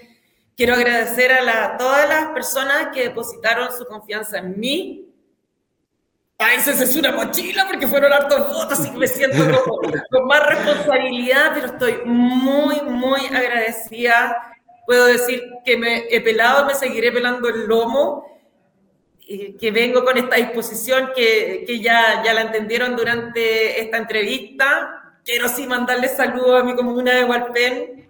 quiero 0.56 0.74
agradecer 0.74 1.32
a 1.32 1.42
la, 1.42 1.76
todas 1.78 2.08
las 2.08 2.26
personas 2.28 2.88
que 2.92 3.04
depositaron 3.04 3.72
su 3.72 3.86
confianza 3.86 4.38
en 4.38 4.58
mí, 4.58 5.11
a 6.42 6.48
veces 6.48 6.80
es 6.80 6.96
una 6.96 7.12
mochila 7.12 7.66
porque 7.68 7.86
fueron 7.86 8.12
hartos 8.12 8.48
votos 8.48 8.86
y 8.86 8.90
me 8.92 9.06
siento 9.06 9.38
con 10.10 10.26
más 10.26 10.46
responsabilidad, 10.46 11.52
pero 11.54 11.66
estoy 11.66 12.04
muy, 12.04 12.80
muy 12.82 13.26
agradecida. 13.26 14.54
Puedo 14.86 15.06
decir 15.06 15.42
que 15.64 15.76
me 15.76 16.06
he 16.10 16.20
pelado, 16.20 16.66
me 16.66 16.74
seguiré 16.74 17.12
pelando 17.12 17.48
el 17.48 17.66
lomo, 17.66 18.26
y 19.20 19.56
que 19.56 19.70
vengo 19.70 20.04
con 20.04 20.18
esta 20.18 20.36
disposición 20.36 21.10
que, 21.14 21.64
que 21.66 21.80
ya, 21.80 22.22
ya 22.24 22.34
la 22.34 22.42
entendieron 22.42 22.96
durante 22.96 23.80
esta 23.80 23.96
entrevista. 23.98 25.18
Quiero 25.24 25.48
sí 25.48 25.66
mandarle 25.66 26.08
saludos 26.08 26.60
a 26.60 26.64
mi 26.64 26.74
comuna 26.74 27.14
de 27.14 27.24
Hualpen. 27.24 28.08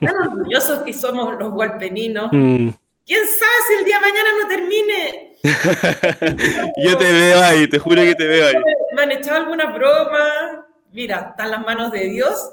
Tan 0.00 0.16
orgullosos 0.16 0.80
que 0.80 0.92
somos 0.92 1.38
los 1.38 1.52
hualpeninos. 1.52 2.30
Mm. 2.32 2.70
¿Quién 3.06 3.26
sabe 3.26 3.52
si 3.68 3.74
el 3.74 3.84
día 3.84 3.96
de 3.96 4.06
mañana 4.06 4.30
no 4.42 4.48
termine 4.48 5.27
Yo 6.76 6.98
te 6.98 7.12
veo 7.12 7.40
ahí, 7.42 7.68
te 7.68 7.78
juro 7.78 8.02
que 8.02 8.14
te 8.14 8.26
veo 8.26 8.46
ahí. 8.48 8.54
Me 8.94 9.02
han 9.02 9.12
echado 9.12 9.36
alguna 9.36 9.66
broma. 9.66 10.66
Mira, 10.92 11.28
están 11.30 11.50
las 11.50 11.64
manos 11.64 11.92
de 11.92 12.08
Dios. 12.08 12.52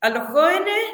A 0.00 0.08
los 0.10 0.28
jóvenes, 0.28 0.84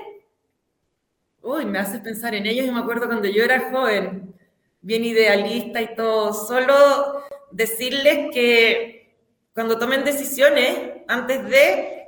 uy, 1.42 1.66
me 1.66 1.78
hace 1.78 2.00
pensar 2.00 2.34
en 2.34 2.46
ellos. 2.46 2.66
y 2.66 2.70
me 2.70 2.80
acuerdo 2.80 3.06
cuando 3.06 3.28
yo 3.28 3.44
era 3.44 3.70
joven, 3.70 4.34
bien 4.80 5.04
idealista 5.04 5.80
y 5.80 5.94
todo. 5.94 6.32
Solo 6.32 7.22
decirles 7.52 8.30
que 8.32 9.14
cuando 9.54 9.78
tomen 9.78 10.04
decisiones, 10.04 10.78
antes 11.06 11.48
de, 11.48 12.06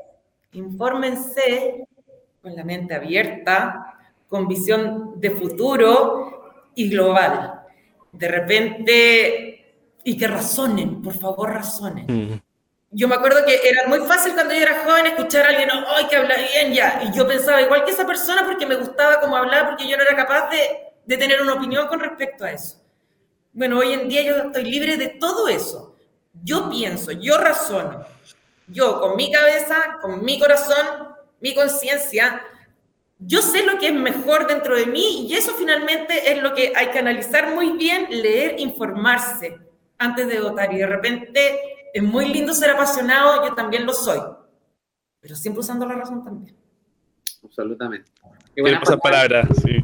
infórmense 0.53 1.87
con 2.43 2.57
la 2.57 2.65
mente 2.65 2.95
abierta, 2.95 3.95
con 4.29 4.49
visión 4.49 5.21
de 5.21 5.31
futuro 5.31 6.53
y 6.75 6.91
global 6.91 7.56
de 8.13 8.29
repente, 8.29 9.75
y 10.05 10.17
que 10.17 10.27
razonen, 10.29 11.03
por 11.03 11.19
favor, 11.19 11.53
razonen. 11.53 12.07
Mm. 12.09 12.41
Yo 12.93 13.09
me 13.09 13.17
acuerdo 13.17 13.45
que 13.45 13.61
era 13.69 13.87
muy 13.89 13.99
fácil 14.01 14.33
cuando 14.35 14.55
yo 14.55 14.61
era 14.61 14.85
joven 14.85 15.07
escuchar 15.07 15.45
a 15.45 15.49
alguien, 15.49 15.69
¡ay, 15.71 16.07
que 16.07 16.17
habla 16.17 16.37
bien 16.37 16.73
ya! 16.73 17.03
Y 17.05 17.17
yo 17.17 17.27
pensaba 17.27 17.61
igual 17.61 17.85
que 17.85 17.91
esa 17.91 18.07
persona 18.07 18.45
porque 18.47 18.65
me 18.65 18.77
gustaba 18.77 19.21
cómo 19.21 19.37
hablaba, 19.37 19.71
porque 19.71 19.89
yo 19.89 19.97
no 19.97 20.03
era 20.03 20.17
capaz 20.17 20.49
de, 20.51 20.95
de 21.05 21.17
tener 21.17 21.43
una 21.43 21.55
opinión 21.55 21.89
con 21.89 22.01
respecto 22.01 22.45
a 22.45 22.53
eso. 22.53 22.83
Bueno, 23.53 23.79
hoy 23.79 23.93
en 23.93 24.09
día 24.09 24.23
yo 24.23 24.37
estoy 24.37 24.65
libre 24.65 24.97
de 24.97 25.09
todo 25.09 25.49
eso. 25.49 25.97
Yo 26.43 26.71
pienso, 26.71 27.13
yo 27.13 27.39
razono. 27.39 28.05
Yo 28.69 29.01
con 29.01 29.17
mi 29.17 29.31
cabeza, 29.31 29.99
con 30.01 30.25
mi 30.25 30.39
corazón, 30.39 31.15
mi 31.41 31.55
conciencia, 31.55 32.43
yo 33.19 33.41
sé 33.41 33.65
lo 33.65 33.79
que 33.79 33.89
es 33.89 33.95
mejor 33.95 34.47
dentro 34.47 34.77
de 34.77 34.87
mí 34.87 35.27
y 35.29 35.35
eso 35.35 35.53
finalmente 35.55 36.33
es 36.33 36.43
lo 36.43 36.55
que 36.55 36.73
hay 36.77 36.89
que 36.91 36.99
analizar 36.99 37.55
muy 37.55 37.77
bien, 37.77 38.07
leer, 38.11 38.61
informarse 38.61 39.59
antes 39.99 40.29
de 40.29 40.41
votar. 40.41 40.73
Y 40.73 40.79
de 40.79 40.87
repente 40.87 41.59
es 41.95 42.03
muy 42.03 42.29
lindo 42.29 42.53
ser 42.53 42.71
apasionado, 42.71 43.47
yo 43.47 43.55
también 43.55 43.87
lo 43.87 43.93
soy, 43.93 44.21
pero 45.21 45.35
siempre 45.35 45.61
usando 45.61 45.87
la 45.87 45.95
razón 45.95 46.23
también. 46.23 46.55
Absolutamente. 47.43 48.11
Qué 48.55 48.63
buena 48.63 48.81
palabras, 48.81 49.49
sí. 49.63 49.79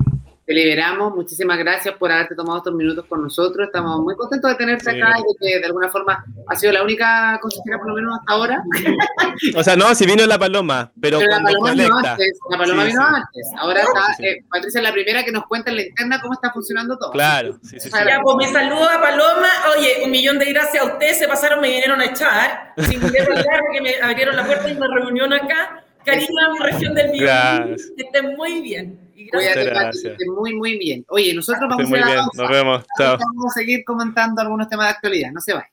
Te 0.52 0.56
liberamos. 0.56 1.14
Muchísimas 1.14 1.56
gracias 1.56 1.94
por 1.96 2.12
haberte 2.12 2.34
tomado 2.34 2.58
estos 2.58 2.74
minutos 2.74 3.06
con 3.08 3.22
nosotros. 3.22 3.68
Estamos 3.68 4.00
muy 4.00 4.14
contentos 4.16 4.50
de 4.50 4.56
tenerte 4.58 4.90
acá 4.90 5.14
y 5.18 5.22
de 5.22 5.38
que 5.40 5.58
de 5.60 5.64
alguna 5.64 5.88
forma 5.88 6.22
ha 6.46 6.56
sido 6.56 6.74
la 6.74 6.82
única 6.82 7.38
consejera, 7.40 7.78
por 7.78 7.88
lo 7.88 7.94
menos 7.94 8.18
hasta 8.18 8.32
ahora. 8.34 8.62
o 9.56 9.62
sea, 9.62 9.76
no, 9.76 9.94
si 9.94 10.04
vino 10.04 10.26
la 10.26 10.38
paloma, 10.38 10.92
pero, 11.00 11.20
la 11.22 11.40
paloma 11.40 11.70
vino 11.70 11.96
antes. 11.96 12.38
La 12.50 12.58
paloma 12.58 12.84
vino 12.84 13.02
antes. 13.02 13.46
Ahora 13.56 13.80
está, 13.80 14.22
eh, 14.22 14.44
Patricia 14.50 14.80
es 14.80 14.84
la 14.84 14.92
primera 14.92 15.24
que 15.24 15.32
nos 15.32 15.46
cuenta 15.46 15.70
en 15.70 15.76
la 15.76 15.82
interna 15.84 16.20
cómo 16.20 16.34
está 16.34 16.52
funcionando 16.52 16.98
todo. 16.98 17.12
Claro. 17.12 17.58
Sí, 17.62 17.80
sí, 17.80 17.88
ya, 17.90 18.20
pues 18.22 18.36
me 18.36 18.52
saludo 18.52 18.90
a 18.90 19.00
Paloma. 19.00 19.48
Oye, 19.74 20.04
un 20.04 20.10
millón 20.10 20.38
de 20.38 20.52
gracias 20.52 20.84
a 20.84 20.86
ustedes. 20.86 21.18
Se 21.18 21.28
pasaron, 21.28 21.62
me 21.62 21.68
vinieron 21.68 21.98
a 21.98 22.04
echar. 22.04 22.74
Sin 22.76 23.00
que 23.10 23.80
me 23.80 23.94
abrieron 24.02 24.36
la 24.36 24.44
puerta 24.44 24.68
y 24.68 24.76
una 24.76 24.88
reunión 24.94 25.32
acá. 25.32 25.82
Cariño 26.04 26.28
a 26.46 26.52
mi 26.52 26.58
región 26.58 26.94
del 26.94 27.10
Millón. 27.10 27.76
Que 27.96 28.02
estén 28.04 28.36
muy 28.36 28.60
bien. 28.60 29.01
Cuídate, 29.30 30.16
muy, 30.36 30.54
muy 30.54 30.78
bien. 30.78 31.04
Oye, 31.08 31.34
nosotros 31.34 31.68
vamos 31.68 31.92
a, 31.92 32.26
Nos 32.34 32.50
vemos. 32.50 32.84
Chao. 32.98 33.18
Vamos 33.18 33.52
a 33.52 33.60
seguir 33.60 33.84
comentando 33.84 34.40
algunos 34.40 34.68
temas 34.68 34.86
de 34.86 34.90
actualidad. 34.90 35.30
No 35.32 35.40
se 35.40 35.52
vayan. 35.52 35.71